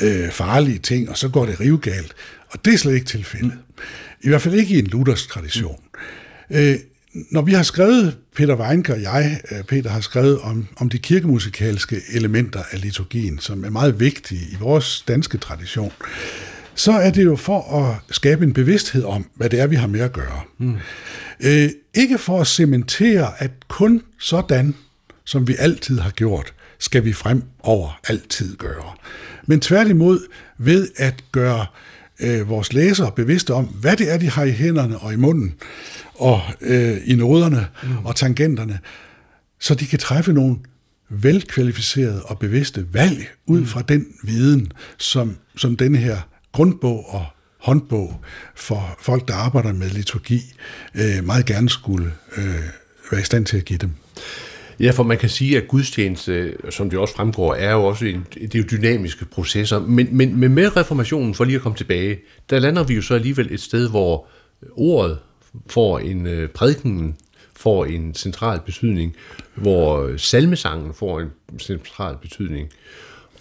[0.00, 2.14] øh, farlige ting, og så går det rivgalt.
[2.48, 3.52] Og det er slet ikke tilfældet.
[3.52, 3.82] Mm.
[4.20, 5.80] I hvert fald ikke i en luthersk tradition.
[6.50, 6.56] Mm.
[6.56, 6.76] Øh,
[7.30, 10.98] når vi har skrevet, Peter Weinke og jeg, øh, Peter, har skrevet om, om de
[10.98, 15.92] kirkemusikalske elementer af liturgien, som er meget vigtige i vores danske tradition,
[16.74, 19.86] så er det jo for at skabe en bevidsthed om, hvad det er, vi har
[19.86, 20.40] med at gøre.
[20.58, 20.76] Mm.
[21.40, 24.74] Øh, ikke for at cementere, at kun sådan,
[25.24, 28.92] som vi altid har gjort, skal vi fremover altid gøre.
[29.46, 30.20] Men tværtimod
[30.58, 31.66] ved at gøre
[32.20, 35.54] øh, vores læsere bevidste om, hvad det er, de har i hænderne og i munden,
[36.14, 38.04] og øh, i noderne mm.
[38.04, 38.78] og tangenterne,
[39.60, 40.56] så de kan træffe nogle
[41.08, 43.66] velkvalificerede og bevidste valg ud mm.
[43.66, 46.18] fra den viden, som, som denne her
[46.52, 47.26] grundbog og
[47.58, 48.20] håndbog
[48.54, 50.40] for folk, der arbejder med liturgi,
[50.94, 52.44] øh, meget gerne skulle øh,
[53.10, 53.90] være i stand til at give dem.
[54.80, 58.26] Ja, for man kan sige, at gudstjeneste, som det også fremgår, er jo også en,
[58.34, 59.80] det er jo dynamiske processer.
[59.80, 62.18] Men, men, men med reformationen, for lige at komme tilbage,
[62.50, 64.26] der lander vi jo så alligevel et sted, hvor
[64.72, 65.18] ordet
[65.66, 67.16] får en øh, prædiken
[67.56, 69.16] får en central betydning,
[69.54, 72.68] hvor salmesangen får en central betydning,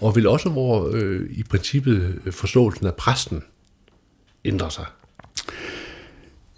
[0.02, 3.44] og vil også hvor øh, i princippet forståelsen af præsten
[4.46, 4.86] ændrer sig.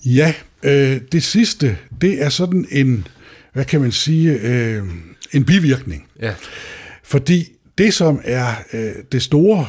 [0.06, 3.08] Ja, øh, det sidste, det er sådan en,
[3.54, 4.84] hvad kan man sige, øh,
[5.34, 6.08] en bivirkning.
[6.22, 6.34] Ja.
[7.04, 9.68] Fordi det, som er øh, det store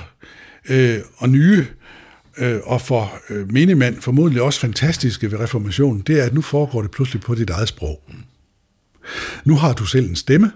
[0.69, 1.67] øh, og nye,
[2.39, 6.83] øh, og for øh, menigmand formodentlig også fantastiske ved reformationen, det er, at nu foregår
[6.83, 8.03] det pludselig på dit eget sprog.
[9.45, 10.53] Nu har du selv en stemme.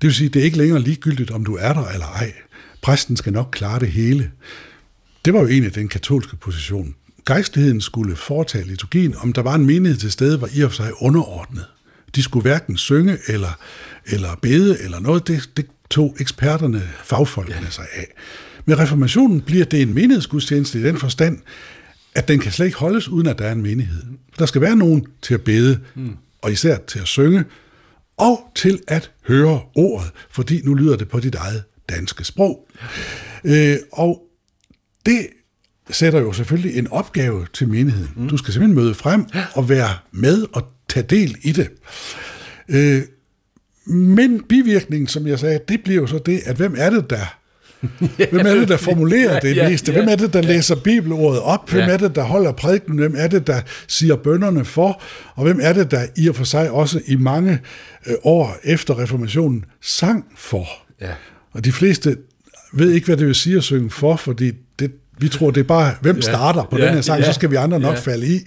[0.00, 2.32] Det vil sige, det er ikke længere ligegyldigt, om du er der eller ej.
[2.82, 4.30] Præsten skal nok klare det hele.
[5.24, 6.94] Det var jo egentlig den katolske position.
[7.26, 10.76] Gejstligheden skulle foretage liturgien, om der var en menighed til stede, var i og for
[10.76, 11.66] sig underordnet.
[12.14, 13.58] De skulle hverken synge eller,
[14.06, 15.28] eller bede eller noget.
[15.28, 18.06] Det, det tog eksperterne, fagfolkene sig af.
[18.64, 21.38] Med reformationen bliver det en menighedsgudstjeneste i den forstand,
[22.14, 24.02] at den kan slet ikke holdes, uden at der er en menighed.
[24.38, 26.16] Der skal være nogen til at bede, mm.
[26.42, 27.44] og især til at synge,
[28.18, 32.68] og til at høre ordet, fordi nu lyder det på dit eget danske sprog.
[33.44, 34.22] Øh, og
[35.06, 35.26] det
[35.90, 38.10] sætter jo selvfølgelig en opgave til menigheden.
[38.16, 38.28] Mm.
[38.28, 41.70] Du skal simpelthen møde frem og være med og tage del i det.
[42.68, 43.02] Øh,
[43.86, 47.37] men bivirkningen, som jeg sagde, det bliver jo så det, at hvem er det, der
[48.30, 49.92] Hvem er det, der formulerer det ja, meste?
[49.92, 51.70] Hvem er det, der læser bibelordet op?
[51.70, 52.98] Hvem er det, der holder prædiken?
[52.98, 55.02] Hvem er det, der siger bønderne for?
[55.34, 57.60] Og hvem er det, der i og for sig også i mange
[58.06, 60.66] øh, år efter reformationen sang for?
[61.00, 61.12] Ja.
[61.52, 62.16] Og de fleste
[62.72, 65.64] ved ikke, hvad det vil sige at synge for, fordi det, vi tror, det er
[65.64, 68.00] bare, hvem starter på ja, den her sang, ja, så skal vi andre nok ja.
[68.00, 68.40] falde i.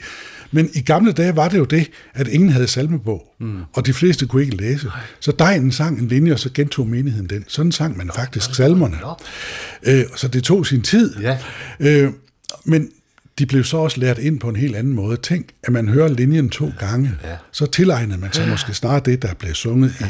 [0.51, 3.59] Men i gamle dage var det jo det, at ingen havde salmebog, mm.
[3.73, 4.85] og de fleste kunne ikke læse.
[4.85, 4.95] Nej.
[5.19, 7.45] Så dejen sang en linje, og så gentog menigheden den.
[7.47, 8.97] Sådan sang man faktisk salmerne.
[9.83, 11.15] Øh, så det tog sin tid.
[11.19, 11.37] Ja.
[11.79, 12.11] Øh,
[12.65, 12.89] men
[13.39, 15.17] de blev så også lært ind på en helt anden måde.
[15.17, 17.35] Tænk, at man hører linjen to gange, ja.
[17.51, 20.05] så tilegnede man sig måske snart det, der blev sunget, ja.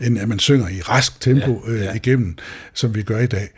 [0.00, 1.72] i, end at man synger i rask tempo ja.
[1.72, 1.88] Ja.
[1.90, 2.36] Øh, igennem,
[2.74, 3.48] som vi gør i dag.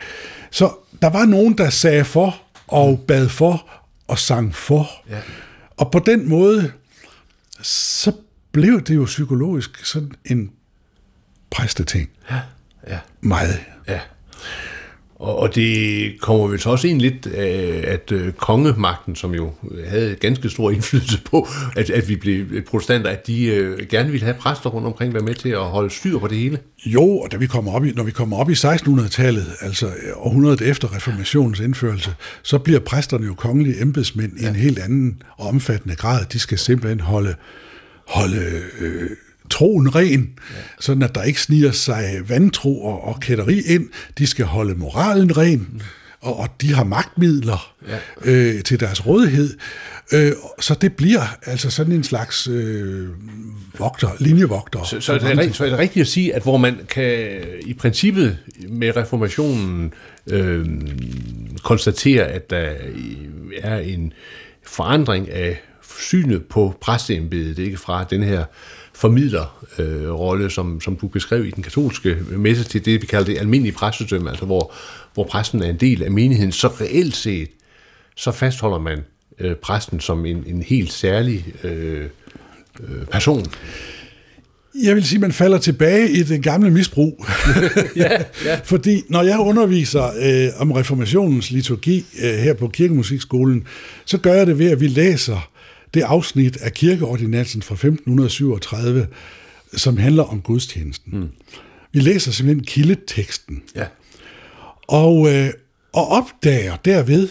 [0.51, 0.71] Så
[1.01, 3.69] der var nogen, der sagde for, og bad for,
[4.07, 4.89] og sang for.
[5.09, 5.17] Ja.
[5.83, 6.71] Og på den måde,
[7.61, 8.11] så
[8.51, 10.51] blev det jo psykologisk sådan en
[11.51, 12.09] præsteting.
[12.31, 12.39] Ja,
[12.87, 12.99] ja.
[13.21, 13.59] Meget.
[13.87, 13.99] Ja.
[15.23, 19.51] Og, og det kommer vel så også ind lidt af, at øh, kongemagten, som jo
[19.87, 24.25] havde ganske stor indflydelse på, at, at vi blev protestanter, at de øh, gerne ville
[24.25, 26.59] have præster rundt omkring, være med til at holde styr på det hele.
[26.85, 30.61] Jo, og da vi kommer op i, når vi kommer op i 1600-tallet, altså århundredet
[30.61, 34.45] efter reformationens indførelse, så bliver præsterne jo kongelige embedsmænd ja.
[34.45, 36.25] i en helt anden og omfattende grad.
[36.25, 37.35] De skal simpelthen holde,
[38.07, 39.09] holde øh,
[39.49, 40.55] troen ren, ja.
[40.79, 43.89] sådan at der ikke sniger sig vantro og, og kætteri ind.
[44.17, 45.79] De skal holde moralen ren, mm.
[46.21, 48.31] og, og de har magtmidler ja.
[48.31, 49.57] øh, til deres rådighed.
[50.13, 53.07] Øh, så det bliver altså sådan en slags øh,
[53.79, 54.83] vogter, linjevogter.
[54.83, 57.73] Så, så, er det, så er det rigtigt at sige, at hvor man kan i
[57.73, 58.37] princippet
[58.69, 59.93] med reformationen
[60.27, 60.65] øh,
[61.63, 62.69] konstatere, at der
[63.61, 64.13] er en
[64.65, 65.61] forandring af
[65.99, 68.45] synet på præsteembedet, ikke fra den her
[68.93, 73.25] formidlerrolle, øh, rolle, som, som du beskrev i den katolske messe, til det, vi kalder
[73.25, 74.73] det almindelige præstedømme, altså hvor,
[75.13, 77.49] hvor præsten er en del af menigheden, så reelt set,
[78.15, 78.99] så fastholder man
[79.39, 82.07] øh, præsten som en, en helt særlig øh,
[82.79, 83.45] øh, person.
[84.83, 87.25] Jeg vil sige, at man falder tilbage i det gamle misbrug.
[87.95, 88.59] ja, ja.
[88.63, 93.67] Fordi når jeg underviser øh, om reformationens liturgi øh, her på Kirkemusikskolen,
[94.05, 95.49] så gør jeg det ved, at vi læser
[95.93, 99.07] det afsnit af kirkeordinansen fra 1537,
[99.75, 101.19] som handler om gudstjenesten.
[101.19, 101.29] Mm.
[101.91, 103.63] Vi læser simpelthen kildeteksten.
[103.75, 103.85] Ja.
[104.87, 105.49] Og, øh,
[105.93, 107.29] og opdager derved,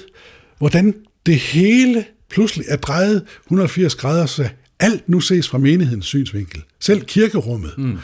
[0.59, 0.95] hvordan
[1.27, 4.49] det hele pludselig er drejet 180 grader, så
[4.81, 6.63] alt nu ses fra menighedens synsvinkel.
[6.81, 7.75] Selv kirkerummet.
[7.79, 7.99] Mm.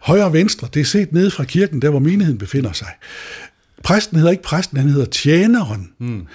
[0.00, 2.88] Højre og venstre, det er set nede fra kirken, der hvor menigheden befinder sig.
[3.84, 5.90] Præsten hedder ikke præsten, han hedder tjeneren.
[6.00, 6.26] Mm.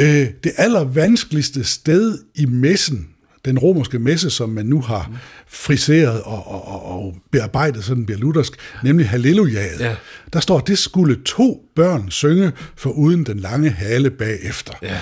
[0.00, 3.08] Øh, det aller vanskeligste sted i messen,
[3.44, 5.16] den romerske messe, som man nu har mm.
[5.46, 8.52] friseret og, og, og, og bearbejdet, så den bliver luthersk,
[8.84, 9.80] nemlig hallelujaet.
[9.80, 9.96] Ja.
[10.32, 14.72] Der står, at det skulle to børn synge, for uden den lange hale bagefter.
[14.82, 15.00] Ja.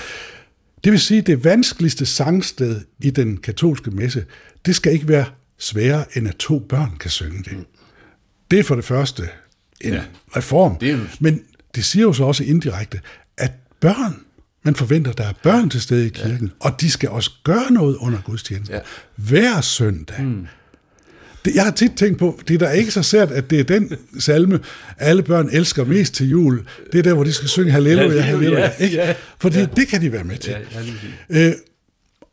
[0.84, 4.24] Det vil sige, at det vanskeligste sangsted i den katolske messe,
[4.66, 5.24] det skal ikke være
[5.58, 7.52] sværere, end at to børn kan synge det.
[7.52, 7.64] Mm.
[8.50, 9.28] Det er for det første
[9.80, 10.02] en ja.
[10.36, 10.76] reform.
[10.76, 10.98] Det er...
[11.20, 11.42] Men
[11.74, 13.00] det siger jo så også indirekte,
[13.36, 14.16] at børn,
[14.62, 16.68] man forventer, at der er børn til stede i kirken, ja.
[16.68, 18.74] og de skal også gøre noget under gudstjenesten.
[18.74, 18.80] Ja.
[19.16, 20.22] Hver søndag.
[20.22, 20.46] Mm.
[21.44, 23.64] Det, jeg har tit tænkt på, det er da ikke så sært, at det er
[23.64, 24.60] den salme,
[24.98, 26.66] alle børn elsker mest til jul.
[26.92, 28.70] Det er der, hvor de skal synge halleluja, halleluja.
[28.78, 28.96] Ikke?
[28.96, 29.66] Ja, Fordi ja.
[29.76, 30.50] det kan de være med til.
[30.50, 30.80] Ja,
[31.30, 31.54] ja, øh,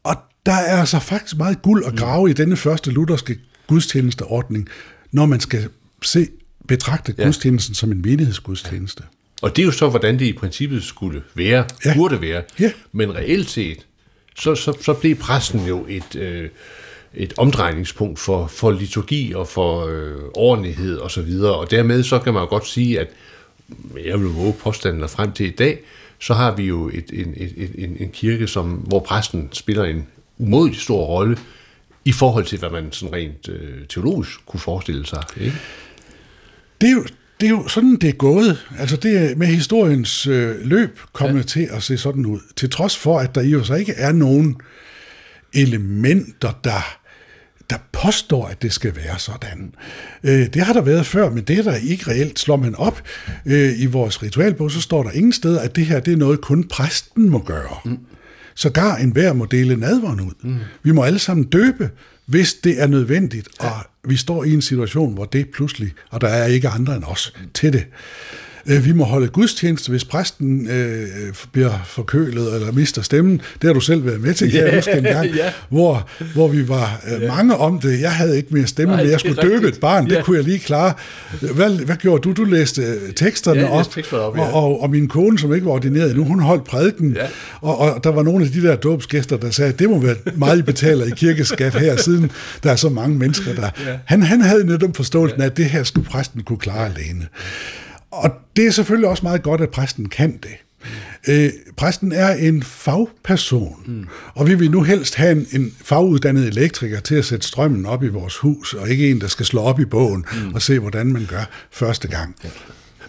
[0.04, 0.16] og
[0.46, 2.30] der er altså faktisk meget guld at grave mm.
[2.30, 4.70] i denne første lutherske gudstjenesteordning,
[5.12, 5.70] når man skal
[6.04, 6.28] se
[6.68, 7.24] betragte ja.
[7.24, 9.04] gudstjenesten som en menighedsgudstjeneste.
[9.04, 9.18] Ja.
[9.42, 11.94] Og det er jo så, hvordan det i princippet skulle være, ja.
[11.96, 12.44] burde være.
[12.60, 12.72] Ja.
[12.92, 13.86] Men reelt set,
[14.40, 16.50] så, så, så blev præsten jo et, øh,
[17.14, 21.56] et omdrejningspunkt for, for liturgi og for øh, ordentlighed og så videre.
[21.56, 23.08] Og dermed så kan man jo godt sige, at
[24.06, 25.80] jeg vil våge påstanden frem til i dag,
[26.20, 30.08] så har vi jo et, en, et, en, en kirke, som, hvor præsten spiller en
[30.38, 31.38] umådelig stor rolle
[32.06, 35.24] i forhold til, hvad man sådan rent øh, teologisk kunne forestille sig.
[35.38, 35.58] Ikke?
[36.82, 37.06] Det er jo,
[37.40, 38.68] det er jo sådan, det er gået.
[38.80, 41.44] Altså det er med historiens øh, løb kommet ja.
[41.44, 42.40] til at se sådan ud.
[42.56, 44.56] Til trods for, at der i sig ikke er nogen
[45.54, 46.98] elementer, der,
[47.70, 49.74] der påstår, at det skal være sådan.
[50.24, 52.40] Øh, det har der været før, men det er der ikke reelt.
[52.40, 53.02] Slår man op
[53.46, 56.42] øh, i vores ritualbog, så står der ingen steder, at det her det er noget,
[56.42, 57.78] kun præsten må gøre.
[57.86, 57.98] Mm.
[58.56, 60.34] Sågar enhver må dele nadveren ud.
[60.42, 60.56] Mm.
[60.84, 61.90] Vi må alle sammen døbe,
[62.28, 63.72] hvis det er nødvendigt, og
[64.04, 67.34] vi står i en situation, hvor det pludselig, og der er ikke andre end os
[67.54, 67.86] til det.
[68.68, 71.08] Øh, vi må holde gudstjeneste, hvis præsten øh,
[71.52, 73.42] bliver forkølet eller mister stemmen.
[73.62, 75.52] Det har du selv været med til, kan jeg huske en gang, ja.
[75.70, 78.02] hvor, hvor vi var øh, mange om det.
[78.02, 80.08] Jeg havde ikke mere stemme, Nej, men jeg skulle døbe et barn.
[80.08, 80.16] Ja.
[80.16, 80.94] Det kunne jeg lige klare.
[81.42, 82.32] Hvad, hvad gjorde du?
[82.32, 84.42] Du læste øh, teksterne ja, op, op ja.
[84.42, 87.14] og, og, og min kone, som ikke var ordineret nu, hun holdt prædiken.
[87.14, 87.26] Ja.
[87.62, 90.60] Og, og der var nogle af de der dåbsgæster, der sagde, det må være meget,
[90.60, 92.32] I betaler i kirkeskat her, siden
[92.64, 93.70] der er så mange mennesker der.
[93.88, 93.98] Ja.
[94.06, 97.28] Han, han havde netop forståelsen af, at det her skulle præsten kunne klare alene.
[98.18, 100.56] Og det er selvfølgelig også meget godt, at præsten kan det.
[101.28, 104.08] Øh, præsten er en fagperson, mm.
[104.34, 108.04] og vi vil nu helst have en, en faguddannet elektriker til at sætte strømmen op
[108.04, 110.54] i vores hus, og ikke en, der skal slå op i bogen mm.
[110.54, 112.36] og se, hvordan man gør første gang.
[112.44, 112.50] Ja.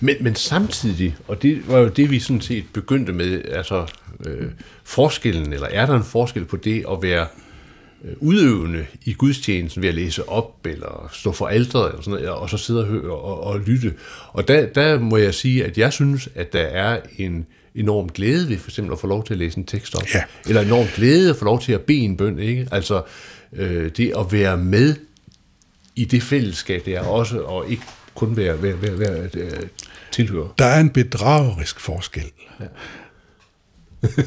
[0.01, 3.87] Men, men samtidig, og det var jo det, vi sådan set begyndte med, altså
[4.27, 4.51] øh,
[4.85, 7.27] forskellen, eller er der en forskel på det at være
[8.17, 12.51] udøvende i gudstjenesten ved at læse op eller stå for alderet eller sådan noget, og
[12.51, 13.95] så sidde og høre og, og lytte.
[14.29, 18.49] Og der, der må jeg sige, at jeg synes, at der er en enorm glæde
[18.49, 20.15] ved for eksempel at få lov til at læse en tekst op.
[20.15, 20.23] Ja.
[20.49, 22.39] Eller enorm glæde at få lov til at bede en bøn.
[22.39, 22.69] Ikke?
[22.73, 23.03] Altså
[23.53, 24.95] øh, det at være med
[25.97, 27.83] i det fællesskab, det er også, og ikke
[28.15, 29.51] kun være, være, være, være øh,
[30.13, 30.55] tilhører.
[30.59, 32.31] Der er en bedragerisk forskel.
[32.61, 32.65] Ja.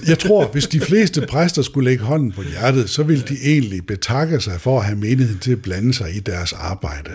[0.08, 3.86] Jeg tror, hvis de fleste præster skulle lægge hånden på hjertet, så ville de egentlig
[3.86, 7.10] betakke sig for at have menigheden til at blande sig i deres arbejde.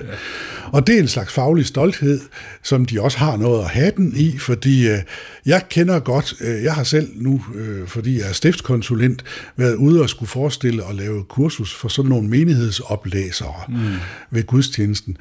[0.73, 2.21] Og det er en slags faglig stolthed,
[2.63, 4.99] som de også har noget at have den i, fordi øh,
[5.47, 9.25] jeg kender godt, øh, jeg har selv nu, øh, fordi jeg er stiftskonsulent,
[9.57, 13.77] været ude og skulle forestille at lave kursus for sådan nogle menighedsoplæsere mm.
[14.31, 15.17] ved gudstjenesten.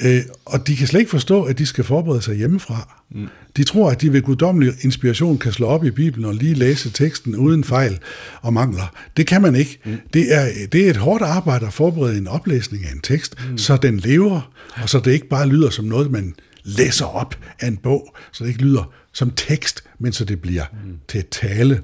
[0.00, 2.98] Øh, og de kan slet ikke forstå, at de skal forberede sig hjemmefra.
[3.10, 3.26] Mm.
[3.56, 6.90] De tror, at de ved guddommelig inspiration kan slå op i Bibelen og lige læse
[6.90, 7.98] teksten uden fejl
[8.42, 8.94] og mangler.
[9.16, 9.78] Det kan man ikke.
[9.84, 9.96] Mm.
[10.12, 13.58] Det, er, det er et hårdt arbejde at forberede en oplæsning af en tekst, mm.
[13.58, 16.34] så den lever, og så det ikke bare lyder som noget, man
[16.64, 20.64] læser op af en bog, så det ikke lyder som tekst, men så det bliver
[20.72, 20.96] mm.
[21.08, 21.80] til tale.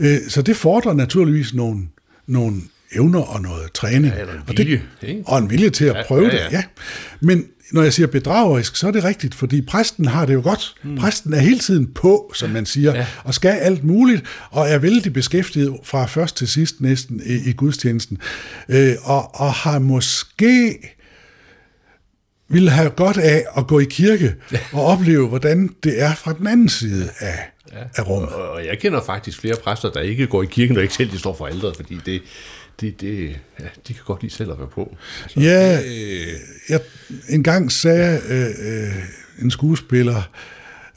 [0.00, 1.88] Øh, så det fordrer naturligvis nogle,
[2.26, 2.60] nogle
[2.96, 4.14] evner og noget træning.
[4.14, 4.80] Ja, og, og, det,
[5.26, 6.46] og en vilje til at prøve ja, ja, ja.
[6.46, 6.52] det.
[6.52, 6.62] Ja.
[7.20, 10.74] Men når jeg siger bedragerisk, så er det rigtigt, fordi præsten har det jo godt.
[10.84, 10.96] Mm.
[10.96, 13.06] Præsten er hele tiden på, som man siger, ja.
[13.24, 17.52] og skal alt muligt, og er vældig beskæftiget fra først til sidst næsten i, i
[17.52, 18.18] gudstjenesten.
[18.68, 20.78] Øh, og, og har måske
[22.48, 24.34] ville have godt af at gå i kirke
[24.72, 27.38] og opleve, hvordan det er fra den anden side af,
[27.76, 28.02] ja.
[28.02, 28.32] af rummet.
[28.32, 31.10] Og, og jeg kender faktisk flere præster, der ikke går i kirken, og ikke selv
[31.10, 32.22] de står for alderet, fordi det,
[32.80, 34.96] det, det, ja, de kan godt lide selv at være på.
[35.22, 36.28] Altså, ja, øh,
[36.68, 36.80] jeg,
[37.28, 39.02] en gang sagde øh, øh,
[39.42, 40.22] en skuespiller,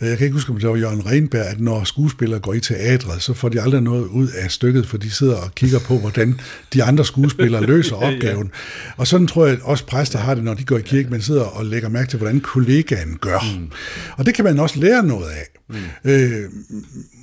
[0.02, 3.22] jeg kan ikke huske, om det var Jørgen Renberg, at når skuespillere går i teatret,
[3.22, 6.39] så får de aldrig noget ud af stykket, for de sidder og kigger på, hvordan
[6.74, 8.52] de andre skuespillere løser opgaven.
[8.86, 8.91] ja.
[8.97, 11.22] Og sådan tror jeg, at også præster har det, når de går i kirke, man
[11.22, 13.58] sidder og lægger mærke til, hvordan kollegaen gør.
[13.60, 13.72] Mm.
[14.18, 15.45] Og det kan man også lære noget af.
[15.70, 16.12] Mm.
[16.12, 16.50] Øh,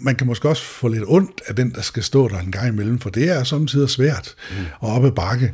[0.00, 2.68] man kan måske også få lidt ondt af den, der skal stå der en gang
[2.68, 4.64] imellem, for det er samtidig svært mm.
[4.80, 5.52] og op ad bakke.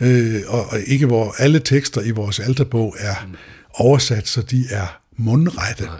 [0.00, 3.34] Øh, og, og ikke hvor alle tekster i vores alterbog er mm.
[3.74, 5.84] oversat, så de er mundrette.
[5.84, 5.94] Nej,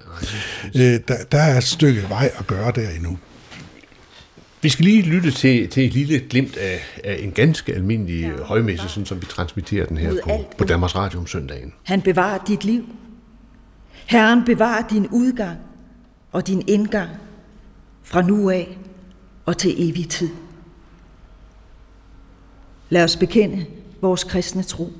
[0.74, 3.18] nej, øh, der, der er et stykke vej at gøre der endnu.
[4.62, 8.42] Vi skal lige lytte til, til et lille glimt af, af en ganske almindelig ja.
[8.42, 11.72] højmesse, sådan som vi transmitterer den her på, på Danmarks Radio om søndagen.
[11.82, 12.84] Han bevarer dit liv.
[14.06, 15.58] Herren bevarer din udgang
[16.32, 17.10] og din indgang
[18.02, 18.78] fra nu af
[19.46, 20.30] og til evig tid.
[22.88, 23.66] Lad os bekende
[24.00, 24.92] vores kristne tro.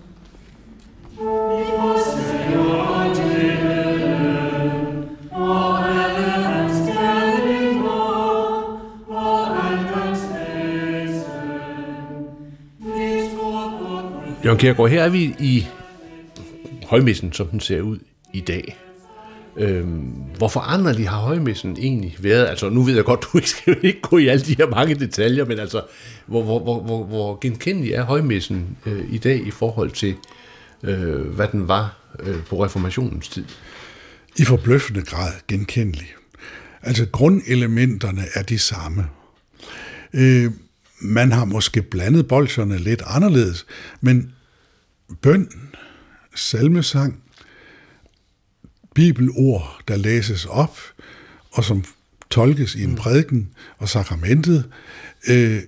[14.45, 15.67] Jørgen Kjærgaard, her er vi i
[16.87, 17.99] højmessen, som den ser ud
[18.33, 18.77] i dag.
[19.57, 22.47] Øhm, hvor foranderlig har højmessen egentlig været?
[22.47, 24.95] Altså, nu ved jeg godt, du ikke skal ikke gå i alle de her mange
[24.95, 25.83] detaljer, men altså,
[26.27, 30.15] hvor, hvor, hvor, hvor, hvor genkendelig er højmessen øh, i dag i forhold til,
[30.83, 33.45] øh, hvad den var øh, på reformationens tid?
[34.37, 36.09] I forbløffende grad genkendelig.
[36.83, 39.07] Altså, grundelementerne er de samme.
[40.13, 40.51] Øh,
[41.01, 43.67] man har måske blandet bolsjerne lidt anderledes,
[44.01, 44.33] men
[45.23, 45.49] bøn,
[46.35, 47.23] salmesang,
[48.95, 50.79] bibelord, der læses op,
[51.51, 51.85] og som
[52.31, 52.97] tolkes i en mm.
[52.97, 54.71] prædiken, og sakramentet,
[55.29, 55.63] øh,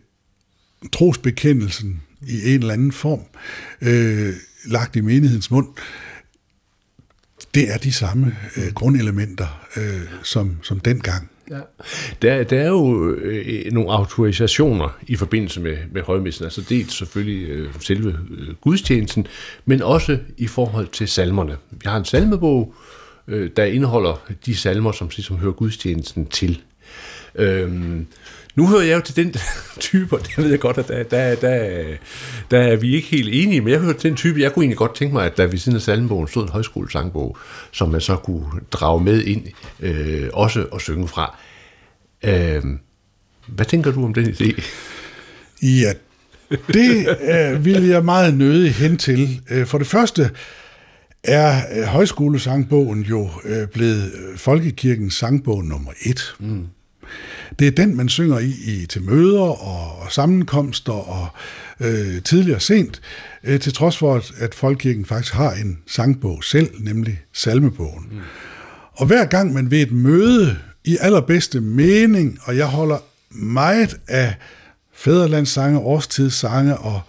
[0.92, 3.20] trosbekendelsen i en eller anden form,
[3.80, 5.68] øh, lagt i menighedens mund,
[7.54, 11.30] det er de samme øh, grundelementer øh, som, som dengang.
[11.50, 11.60] Ja.
[12.22, 16.94] Der, der er jo øh, øh, nogle autorisationer i forbindelse med, med højmessen, altså dels
[16.94, 19.26] selvfølgelig øh, selve øh, gudstjenesten,
[19.64, 21.56] men også i forhold til salmerne.
[21.70, 22.74] Vi har en salmebog,
[23.28, 26.62] øh, der indeholder de salmer, som som hører gudstjenesten til.
[27.34, 28.06] Øhm,
[28.56, 29.34] nu hører jeg jo til den
[29.80, 31.84] type, og det ved jeg godt, at der, der, der,
[32.50, 34.78] der er vi ikke helt enige, men jeg hører til den type, jeg kunne egentlig
[34.78, 37.36] godt tænke mig, at der ved siden af salmebogen stod en højskolesangbog,
[37.72, 39.44] som man så kunne drage med ind,
[39.80, 41.38] øh, også og synge fra.
[42.24, 42.62] Øh,
[43.46, 44.62] hvad tænker du om den idé?
[45.62, 45.92] Ja,
[46.50, 49.40] det øh, vil jeg meget nødig hen til.
[49.50, 50.30] Øh, for det første
[51.24, 56.34] er øh, højskolesangbogen jo øh, blevet folkekirkens sangbog nummer et.
[56.38, 56.66] Mm.
[57.58, 61.28] Det er den, man synger i, i til møder og, og sammenkomster og
[61.80, 63.00] øh, tidligere sent,
[63.44, 68.06] øh, til trods for, at, at Folkekirken faktisk har en sangbog selv, nemlig salmebogen.
[68.10, 68.18] Mm.
[68.92, 72.98] Og hver gang man ved et møde i allerbedste mening, og jeg holder
[73.30, 74.34] meget af
[74.94, 77.00] fæderlandssange, årstidssange og,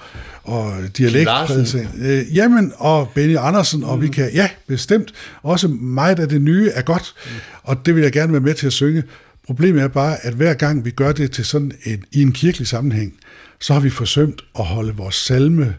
[0.44, 1.90] og dialektprædelse.
[2.00, 4.02] Øh, jamen, og Benny Andersen, og mm.
[4.02, 7.32] vi kan, ja, bestemt, også meget af det nye er godt, mm.
[7.64, 9.04] og det vil jeg gerne være med til at synge.
[9.48, 12.68] Problemet er bare, at hver gang vi gør det til sådan en, i en kirkelig
[12.68, 13.14] sammenhæng,
[13.60, 15.76] så har vi forsømt at holde vores salme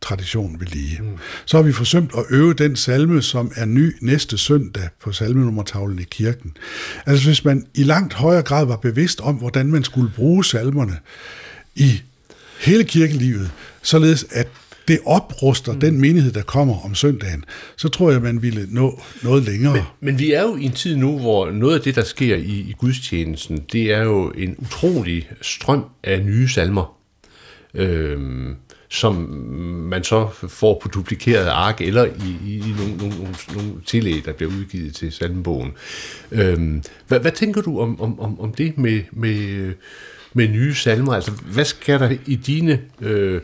[0.00, 1.02] tradition ved lige.
[1.02, 1.08] Mm.
[1.44, 5.98] Så har vi forsømt at øve den salme, som er ny næste søndag på salmenummertavlen
[5.98, 6.56] i kirken.
[7.06, 10.98] Altså hvis man i langt højere grad var bevidst om, hvordan man skulle bruge salmerne
[11.74, 12.02] i
[12.60, 13.50] hele kirkelivet,
[13.82, 14.48] således at
[14.88, 15.80] det opruster mm.
[15.80, 17.44] den menighed, der kommer om søndagen,
[17.76, 19.72] så tror jeg, man ville nå noget længere.
[19.72, 22.36] Men, men vi er jo i en tid nu, hvor noget af det, der sker
[22.36, 26.98] i, i gudstjenesten, det er jo en utrolig strøm af nye salmer.
[27.74, 28.56] Øhm,
[28.92, 29.14] som
[29.90, 34.24] man så får på duplikeret ark, eller i, i, i nogle, nogle, nogle, nogle tillæg,
[34.24, 35.72] der bliver udgivet til salmebogen.
[36.32, 39.72] Øhm, hvad, hvad tænker du om, om, om, om det med, med,
[40.32, 41.14] med nye salmer?
[41.14, 43.40] Altså, hvad skal der i dine, øh,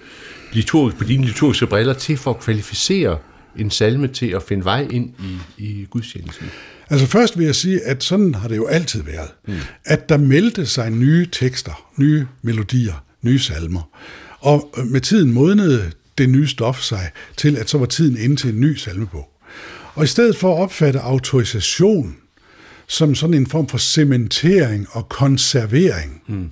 [0.52, 3.18] liturg, på dine liturgiske briller til for at kvalificere
[3.58, 5.10] en salme til at finde vej ind
[5.58, 6.46] i, i gudstjenesten?
[6.90, 9.30] Altså først vil jeg sige, at sådan har det jo altid været.
[9.48, 9.54] Mm.
[9.84, 13.90] At der meldte sig nye tekster, nye melodier, nye salmer.
[14.40, 18.50] Og med tiden modnede det nye stof sig til, at så var tiden inde til
[18.50, 19.28] en ny salmebog.
[19.94, 22.16] Og i stedet for at opfatte autorisation
[22.86, 26.50] som sådan en form for cementering og konservering, mm.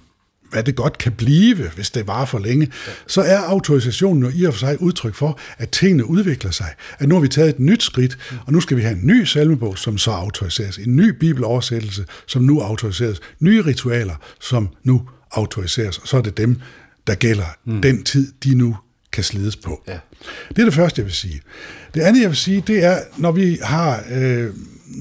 [0.57, 2.92] Hvad det godt kan blive, hvis det var for længe, ja.
[3.07, 6.66] så er autorisationen jo i og for sig udtryk for, at tingene udvikler sig.
[6.98, 9.24] At nu har vi taget et nyt skridt, og nu skal vi have en ny
[9.24, 10.78] salmebog, som så autoriseres.
[10.78, 13.20] En ny bibeloversættelse, som nu autoriseres.
[13.40, 15.98] Nye ritualer, som nu autoriseres.
[15.98, 16.61] Og så er det dem,
[17.07, 17.82] der gælder mm.
[17.82, 18.76] den tid, de nu
[19.12, 19.82] kan slides på.
[19.88, 19.98] Ja.
[20.48, 21.40] Det er det første, jeg vil sige.
[21.94, 24.50] Det andet, jeg vil sige, det er, når vi har øh,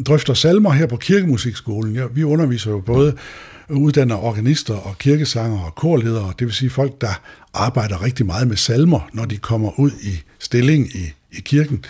[0.05, 3.15] drøfter salmer her på Kirkemusikskolen, ja, vi underviser jo både
[3.69, 7.21] uddanner organister og kirkesanger og korledere, det vil sige folk, der
[7.53, 11.85] arbejder rigtig meget med salmer, når de kommer ud i stilling i, i kirken.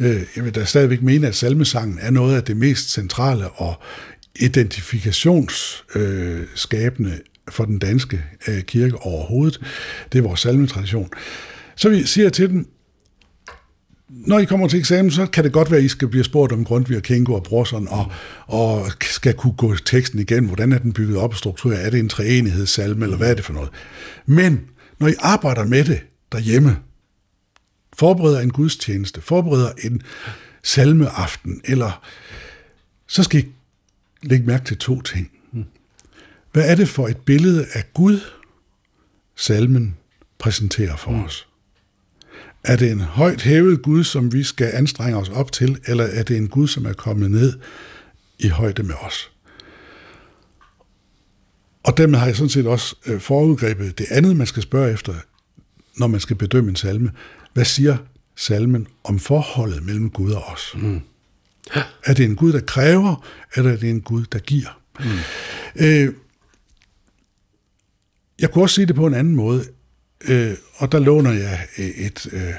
[0.00, 3.74] Øh, jeg vil da stadigvæk mene, at salmesangen er noget af det mest centrale og
[4.40, 7.18] identifikationsskabende øh,
[7.48, 9.60] for den danske øh, kirke overhovedet.
[10.12, 11.08] Det er vores salmetradition.
[11.76, 12.68] Så vi siger til dem,
[14.08, 16.52] når I kommer til eksamen, så kan det godt være, at I skal blive spurgt
[16.52, 18.12] om Grundtvig og Kinko og Brorson, og,
[18.46, 20.46] og skal kunne gå teksten igen.
[20.46, 21.86] Hvordan er den bygget op og struktureret?
[21.86, 23.70] Er det en treenighedssalme, eller hvad er det for noget?
[24.26, 24.60] Men
[24.98, 26.00] når I arbejder med det
[26.32, 26.76] derhjemme,
[27.96, 30.02] forbereder en gudstjeneste, forbereder en
[30.62, 32.04] salmeaften, eller
[33.06, 33.46] så skal I
[34.22, 35.30] lægge mærke til to ting.
[36.52, 38.20] Hvad er det for et billede af Gud,
[39.36, 39.96] salmen
[40.38, 41.48] præsenterer for os?
[42.66, 46.22] Er det en højt hævet Gud, som vi skal anstrenge os op til, eller er
[46.22, 47.58] det en Gud, som er kommet ned
[48.38, 49.30] i højde med os?
[51.84, 55.14] Og dermed har jeg sådan set også øh, forudgrebet det andet, man skal spørge efter,
[55.96, 57.12] når man skal bedømme en salme.
[57.52, 57.96] Hvad siger
[58.36, 60.74] salmen om forholdet mellem Gud og os?
[60.76, 61.00] Mm.
[62.04, 64.80] Er det en Gud, der kræver, eller er det en Gud, der giver?
[65.00, 65.06] Mm.
[65.86, 66.12] Øh,
[68.38, 69.64] jeg kunne også sige det på en anden måde,
[70.24, 72.52] øh, og der låner jeg et, øh,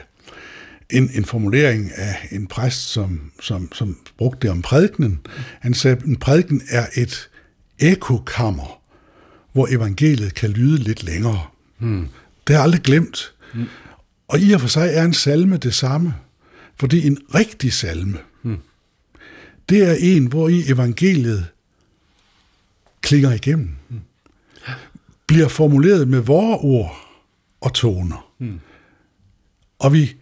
[0.90, 5.20] en, en formulering af en præst, som, som, som brugte det om prædikenen.
[5.60, 7.30] Han sagde, at en prædiken er et
[7.80, 8.82] ekokammer,
[9.54, 11.48] hvor evangeliet kan lyde lidt længere.
[11.78, 12.08] Hmm.
[12.48, 13.34] Det har jeg aldrig glemt.
[13.54, 13.66] Hmm.
[14.28, 16.14] Og i og for sig er en salme det samme,
[16.76, 18.58] fordi en rigtig salme, hmm.
[19.70, 21.46] det er en, hvor i evangeliet
[23.02, 23.70] klinger igennem.
[23.88, 24.02] Hmm
[25.28, 27.07] bliver formuleret med vores ord
[27.68, 28.32] og toner.
[28.40, 28.60] Mm.
[29.80, 30.16] Og vi,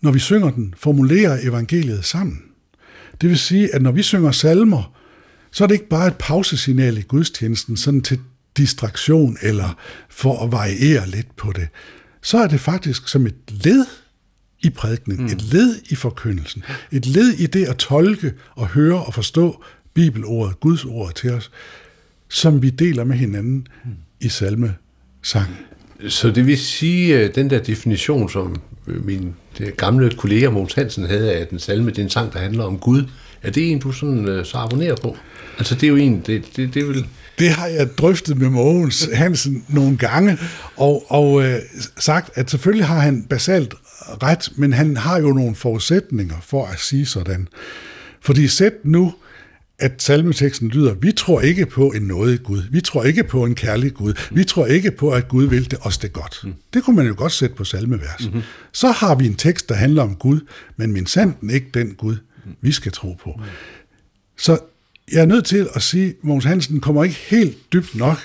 [0.00, 2.42] når vi synger den, formulerer evangeliet sammen.
[3.20, 4.94] Det vil sige, at når vi synger salmer,
[5.50, 8.20] så er det ikke bare et pausesignal i gudstjenesten, sådan til
[8.56, 9.78] distraktion eller
[10.08, 11.68] for at variere lidt på det.
[12.22, 13.86] Så er det faktisk som et led
[14.62, 15.32] i prædikningen, mm.
[15.32, 19.64] et led i forkyndelsen, et led i det at tolke og høre og forstå
[19.94, 21.50] bibelordet, Guds ord til os,
[22.28, 23.66] som vi deler med hinanden
[24.20, 24.74] i salme
[25.22, 25.56] sang.
[26.08, 29.34] Så det vil sige, at den der definition, som min
[29.76, 32.64] gamle kollega Mogens Hansen havde af, at en salme det er en sang, der handler
[32.64, 33.02] om Gud,
[33.42, 35.16] er det en, du sådan, øh, så abonnerer på?
[35.58, 37.06] Altså det er jo en, det, det, det vil...
[37.38, 40.38] Det har jeg drøftet med Mogens Hansen nogle gange,
[40.76, 41.58] og, og øh,
[41.98, 43.74] sagt, at selvfølgelig har han basalt
[44.22, 47.48] ret, men han har jo nogle forudsætninger for at sige sådan.
[48.20, 49.14] Fordi sæt nu,
[49.84, 53.54] at salmeteksten lyder, vi tror ikke på en nådig Gud, vi tror ikke på en
[53.54, 56.40] kærlig Gud, vi tror ikke på, at Gud vil det os det godt.
[56.44, 56.54] Mm.
[56.74, 58.24] Det kunne man jo godt sætte på salmevers.
[58.24, 58.42] Mm-hmm.
[58.72, 60.40] Så har vi en tekst, der handler om Gud,
[60.76, 62.16] men min sanden ikke den Gud,
[62.60, 63.32] vi skal tro på.
[63.36, 63.42] Mm.
[64.36, 64.58] Så
[65.12, 68.18] jeg er nødt til at sige, at Mogens Hansen kommer ikke helt dybt nok.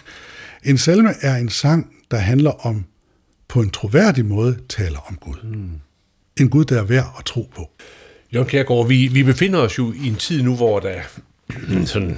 [0.66, 2.86] En salme er en sang, der handler om,
[3.48, 5.36] på en troværdig måde, taler om Gud.
[5.44, 5.70] Mm.
[6.40, 7.70] En Gud, der er værd at tro på.
[8.34, 11.02] Jørgen Kjærgaard, vi, vi befinder os jo i en tid nu, hvor der
[11.86, 12.18] sådan,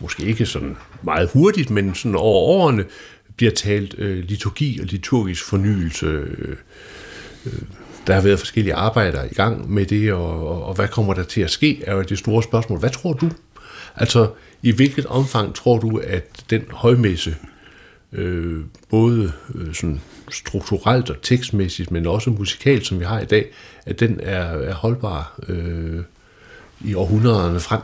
[0.00, 2.84] måske ikke sådan meget hurtigt, men sådan over årene,
[3.36, 6.06] bliver talt øh, liturgi og liturgisk fornyelse.
[6.06, 6.56] Øh,
[7.46, 7.52] øh,
[8.06, 11.22] der har været forskellige arbejder i gang med det, og, og, og hvad kommer der
[11.22, 12.78] til at ske, er jo det store spørgsmål.
[12.78, 13.30] Hvad tror du?
[13.96, 14.30] Altså,
[14.62, 17.36] i hvilket omfang tror du, at den højmesse,
[18.12, 18.60] øh,
[18.90, 20.00] både øh, sådan
[20.30, 23.46] strukturelt og tekstmæssigt, men også musikalt, som vi har i dag,
[23.86, 26.02] at den er, er holdbar øh,
[26.80, 27.80] i århundrederne frem?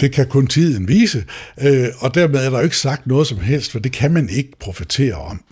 [0.00, 1.24] Det kan kun tiden vise,
[1.60, 4.28] øh, og dermed er der jo ikke sagt noget som helst, for det kan man
[4.28, 5.42] ikke profetere om.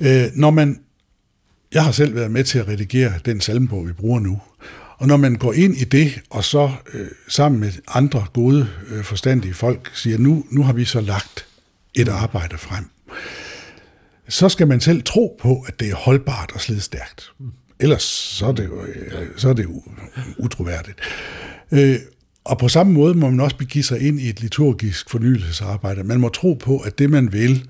[0.00, 0.80] Øh, når man,
[1.74, 4.40] jeg har selv været med til at redigere den salmebog, vi bruger nu,
[4.98, 9.04] og når man går ind i det, og så øh, sammen med andre gode, øh,
[9.04, 11.46] forstandige folk siger, nu, nu har vi så lagt
[11.94, 12.84] et arbejde frem,
[14.28, 17.32] så skal man selv tro på, at det er holdbart og slidstærkt.
[17.82, 19.82] Ellers så er det jo, øh, så er det jo
[20.38, 20.98] utroværdigt.
[21.72, 21.96] Øh,
[22.44, 26.04] og på samme måde må man også begive sig ind i et liturgisk fornyelsesarbejde.
[26.04, 27.68] Man må tro på, at det man vil,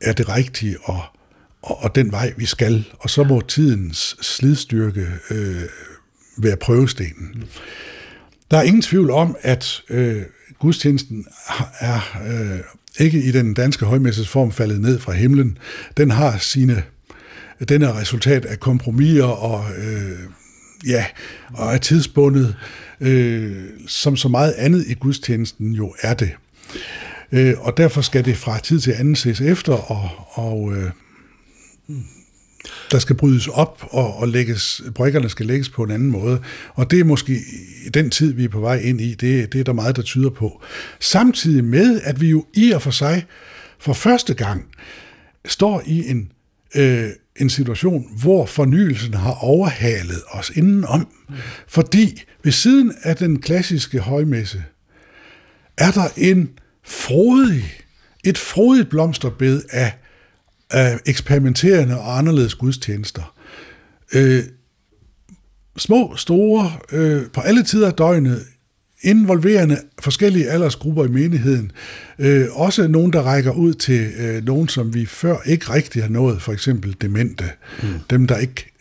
[0.00, 1.00] er det rigtige og,
[1.62, 2.84] og, og den vej, vi skal.
[2.98, 5.62] Og så må tidens slidstyrke øh,
[6.36, 7.44] være prøvestenen.
[8.50, 10.22] Der er ingen tvivl om, at øh,
[10.58, 11.26] gudstjenesten
[11.80, 12.60] er øh,
[12.98, 15.58] ikke i den danske højmesses form faldet ned fra himlen.
[15.96, 16.82] Den har sine,
[17.68, 20.18] den er resultat af kompromiser og, øh,
[20.86, 21.04] ja,
[21.52, 22.56] og er tidsbundet,
[23.00, 26.30] øh, som så meget andet i gudstjenesten jo er det.
[27.32, 30.90] Øh, og derfor skal det fra tid til anden ses efter, og, og øh,
[32.90, 36.40] der skal brydes op, og, og lægges, brækkerne skal lægges på en anden måde.
[36.74, 37.32] Og det er måske
[37.86, 40.02] i den tid, vi er på vej ind i, det, det er der meget, der
[40.02, 40.62] tyder på.
[41.00, 43.26] Samtidig med, at vi jo i og for sig
[43.78, 44.64] for første gang
[45.44, 46.32] står i en,
[46.76, 47.08] øh,
[47.40, 51.08] en situation, hvor fornyelsen har overhalet os indenom.
[51.28, 51.34] Mm.
[51.68, 54.64] Fordi ved siden af den klassiske højmesse,
[55.78, 56.50] er der en
[56.84, 57.64] frodig,
[58.24, 59.92] et frodigt blomsterbed af
[60.70, 63.34] af eksperimenterende og anderledes gudstjenester.
[64.14, 64.44] Øh,
[65.76, 68.46] små, store, øh, på alle tider af døgnet,
[69.04, 71.72] involverende forskellige aldersgrupper i menigheden.
[72.18, 76.10] Øh, også nogen, der rækker ud til øh, nogen, som vi før ikke rigtig har
[76.10, 77.44] nået, for eksempel demente.
[77.82, 77.88] Mm.
[78.10, 78.72] Dem, der ikke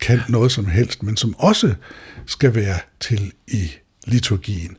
[0.00, 1.74] kan noget som helst, men som også
[2.26, 3.70] skal være til i
[4.06, 4.76] liturgien.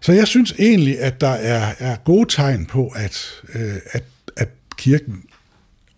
[0.00, 4.04] Så jeg synes egentlig, at der er, er gode tegn på, at, øh, at,
[4.36, 5.22] at kirken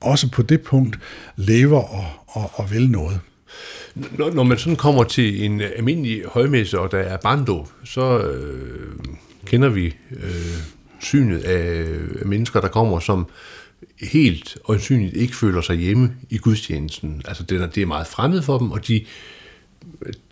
[0.01, 0.99] også på det punkt
[1.37, 3.21] lever og, og, og vil noget.
[3.95, 8.97] Når, når man sådan kommer til en almindelig højmesse, og der er barndåb, så øh,
[9.45, 10.59] kender vi øh,
[11.01, 11.87] synet af
[12.27, 13.27] mennesker, der kommer, som
[14.03, 17.23] helt øjensynligt ikke føler sig hjemme i gudstjenesten.
[17.25, 19.05] Altså det er, det er meget fremmed for dem, og de,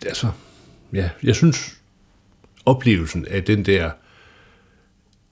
[0.05, 0.27] altså,
[0.93, 1.77] ja, jeg synes,
[2.65, 3.91] oplevelsen af den der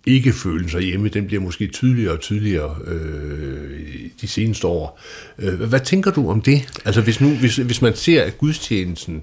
[0.10, 3.80] ikke føle sig hjemme, den bliver måske tydeligere og tydeligere øh,
[4.22, 5.00] de seneste år.
[5.40, 6.82] Øh, hvad tænker du om det?
[6.86, 9.22] Altså hvis, nu, hvis, hvis man ser, at gudstjenesten,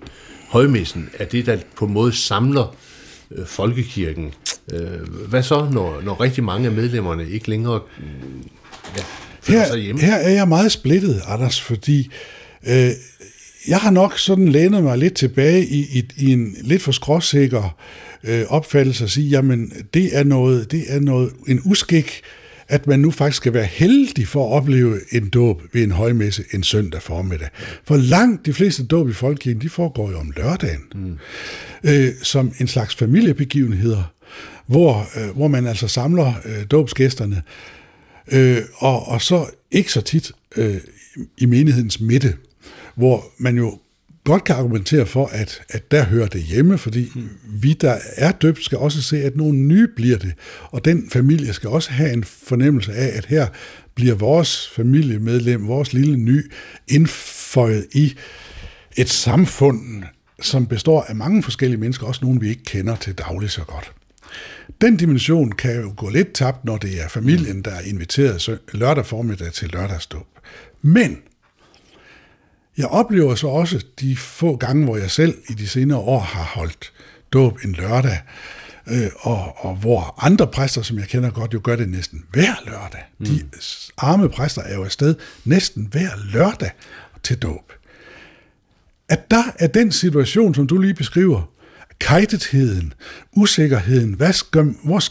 [0.48, 2.76] højmessen, er det, der på en måde samler
[3.30, 4.32] øh, folkekirken,
[4.72, 8.06] øh, hvad så, når, når rigtig mange af medlemmerne ikke længere øh,
[8.96, 9.02] ja,
[9.40, 10.00] føler her, sig hjemme?
[10.00, 12.10] Her er jeg meget splittet, Anders, fordi
[12.68, 12.90] øh,
[13.68, 17.64] jeg har nok sådan lænet mig lidt tilbage i, i, i en lidt for skråsikker
[17.64, 18.05] øh,
[18.48, 22.22] opfattelse og sige, jamen det er noget, det er noget, en uskik,
[22.68, 26.44] at man nu faktisk skal være heldig for at opleve en dåb ved en højmesse
[26.52, 27.48] en søndag formiddag.
[27.84, 31.18] For langt de fleste dåb i folkekirken, de foregår jo om lørdagen, mm.
[31.84, 34.12] øh, som en slags familiebegivenheder,
[34.66, 37.42] hvor, øh, hvor man altså samler øh, dåbsgæsterne,
[38.32, 40.76] øh, og, og så ikke så tit øh,
[41.38, 42.34] i menighedens midte,
[42.94, 43.78] hvor man jo
[44.26, 47.28] godt kan argumentere for, at, at der hører det hjemme, fordi mm.
[47.44, 50.32] vi, der er døbt, skal også se, at nogle nye bliver det.
[50.70, 53.46] Og den familie skal også have en fornemmelse af, at her
[53.94, 56.52] bliver vores familiemedlem, vores lille ny,
[56.88, 58.14] indføjet i
[58.96, 60.02] et samfund,
[60.42, 63.92] som består af mange forskellige mennesker, også nogle, vi ikke kender til daglig så godt.
[64.80, 69.06] Den dimension kan jo gå lidt tabt, når det er familien, der er inviteret lørdag
[69.06, 70.26] formiddag til lørdagsdåb.
[70.82, 71.18] Men
[72.78, 76.42] jeg oplever så også de få gange, hvor jeg selv i de senere år har
[76.42, 76.92] holdt
[77.32, 78.18] dåb en lørdag,
[78.86, 82.54] øh, og, og hvor andre præster, som jeg kender godt, jo gør det næsten hver
[82.66, 83.04] lørdag.
[83.18, 83.26] Mm.
[83.26, 83.42] De
[83.98, 85.14] arme præster er jo afsted
[85.44, 86.70] næsten hver lørdag
[87.22, 87.72] til dåb.
[89.08, 91.52] At der er den situation, som du lige beskriver,
[92.00, 92.92] kajtetheden,
[93.32, 95.02] usikkerheden, hvad skal, hvor,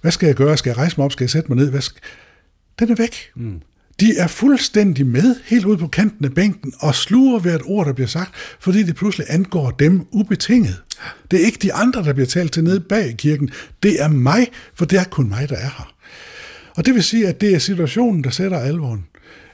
[0.00, 0.56] hvad skal jeg gøre?
[0.56, 1.12] Skal jeg rejse mig op?
[1.12, 1.70] Skal jeg sætte mig ned?
[1.70, 2.00] Hvad skal,
[2.78, 3.30] den er væk.
[3.34, 3.60] Mm.
[4.00, 7.92] De er fuldstændig med, helt ude på kanten af bænken, og sluger hvert ord, der
[7.92, 10.82] bliver sagt, fordi det pludselig angår dem ubetinget.
[11.30, 13.50] Det er ikke de andre, der bliver talt til nede bag i kirken.
[13.82, 15.94] Det er mig, for det er kun mig, der er her.
[16.76, 19.04] Og det vil sige, at det er situationen, der sætter alvoren.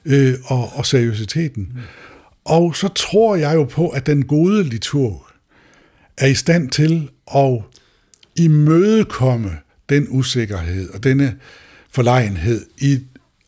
[0.05, 1.69] øh, og, og seriøsiteten.
[1.75, 1.81] Mm.
[2.45, 5.27] Og så tror jeg jo på, at den gode liturg
[6.19, 7.63] er i stand til at
[8.37, 9.51] imødekomme
[9.89, 11.37] den usikkerhed og denne
[11.91, 13.01] forlegenhed i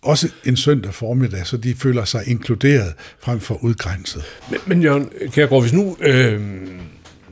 [0.02, 4.22] også en søndag formiddag, så de føler sig inkluderet frem for udgrænset.
[4.50, 6.40] Men, men Jørgen Kjærgaard, hvis nu, øh,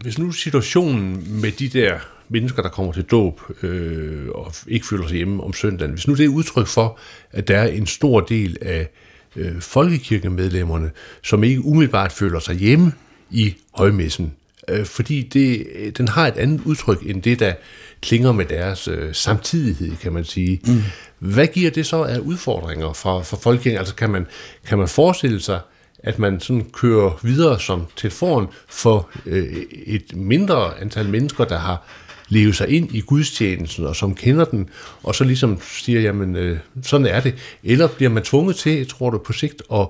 [0.03, 1.99] hvis nu situationen med de der
[2.29, 6.15] mennesker, der kommer til dåb øh, og ikke føler sig hjemme om søndagen, hvis nu
[6.15, 6.99] det er udtryk for,
[7.33, 8.89] at der er en stor del af
[9.37, 10.91] øh, folkekirkemedlemmerne,
[11.23, 12.93] som ikke umiddelbart føler sig hjemme
[13.31, 14.33] i højmessen,
[14.69, 15.67] øh, fordi det,
[15.99, 17.55] den har et andet udtryk end det, der
[18.03, 20.61] klinger med deres øh, samtidighed, kan man sige.
[20.67, 20.83] Mm.
[21.19, 23.79] Hvad giver det så af udfordringer for, for folkekirken?
[23.79, 24.27] Altså kan man,
[24.67, 25.61] kan man forestille sig,
[25.99, 31.87] at man sådan kører videre som telefonen for øh, et mindre antal mennesker, der har
[32.29, 34.69] leve sig ind i gudstjenesten, og som kender den,
[35.03, 37.35] og så ligesom siger, jamen, øh, sådan er det.
[37.65, 39.87] Eller bliver man tvunget til, tror du, på sigt at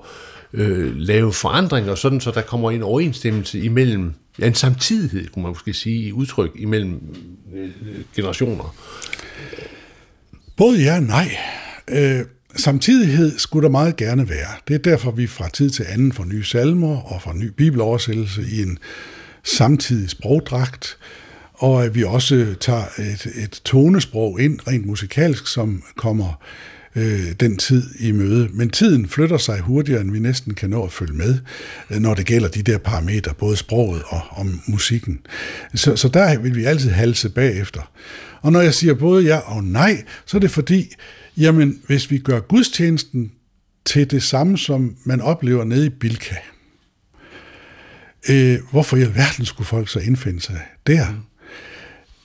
[0.53, 5.49] øh, lave forandringer, sådan så der kommer en overensstemmelse imellem, ja, en samtidighed, kunne man
[5.49, 6.99] måske sige, i udtryk imellem
[7.55, 7.69] øh,
[8.15, 8.75] generationer?
[10.57, 11.37] Både ja og nej.
[11.87, 12.21] Øh,
[12.55, 14.49] samtidighed skulle der meget gerne være.
[14.67, 18.41] Det er derfor, vi fra tid til anden får nye salmer og får ny bibeloversættelse
[18.51, 18.77] i en
[19.43, 20.97] samtidig sprogdragt
[21.53, 27.31] og at vi også tager et, et tonesprog ind rent musikalsk, som kommer øh, Øh,
[27.39, 28.49] den tid i møde.
[28.53, 31.39] Men tiden flytter sig hurtigere, end vi næsten kan nå at følge med,
[31.89, 35.19] øh, når det gælder de der parametre, både sproget og, og musikken.
[35.75, 37.91] Så, så der vil vi altid halse bagefter.
[38.41, 40.95] Og når jeg siger både ja og nej, så er det fordi,
[41.37, 43.31] jamen hvis vi gør gudstjenesten
[43.85, 46.35] til det samme, som man oplever nede i Bilka,
[48.29, 51.05] øh, hvorfor i alverden skulle folk så indfinde sig der?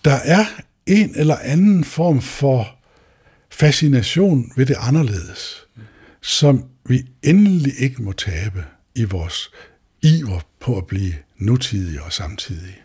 [0.05, 0.45] der er
[0.87, 2.74] en eller anden form for
[3.55, 5.67] fascination ved det anderledes,
[6.21, 9.51] som vi endelig ikke må tabe i vores
[10.03, 12.77] iver på at blive nutidige og samtidige.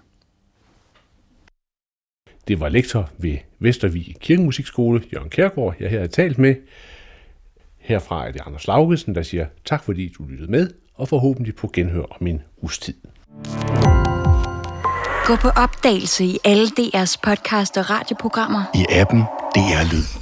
[2.48, 6.56] Det var lektor ved Vestervig Kirkemusikskole, Jørgen Kærgaard, jeg her har talt med.
[7.78, 11.70] Herfra er det Anders Laugesen, der siger tak fordi du lyttede med, og forhåbentlig på
[11.74, 12.96] genhør om en uges tid.
[15.26, 18.64] Gå på opdagelse i alle DR's podcast og radioprogrammer.
[18.76, 19.20] I appen
[19.56, 20.19] DR Lyd.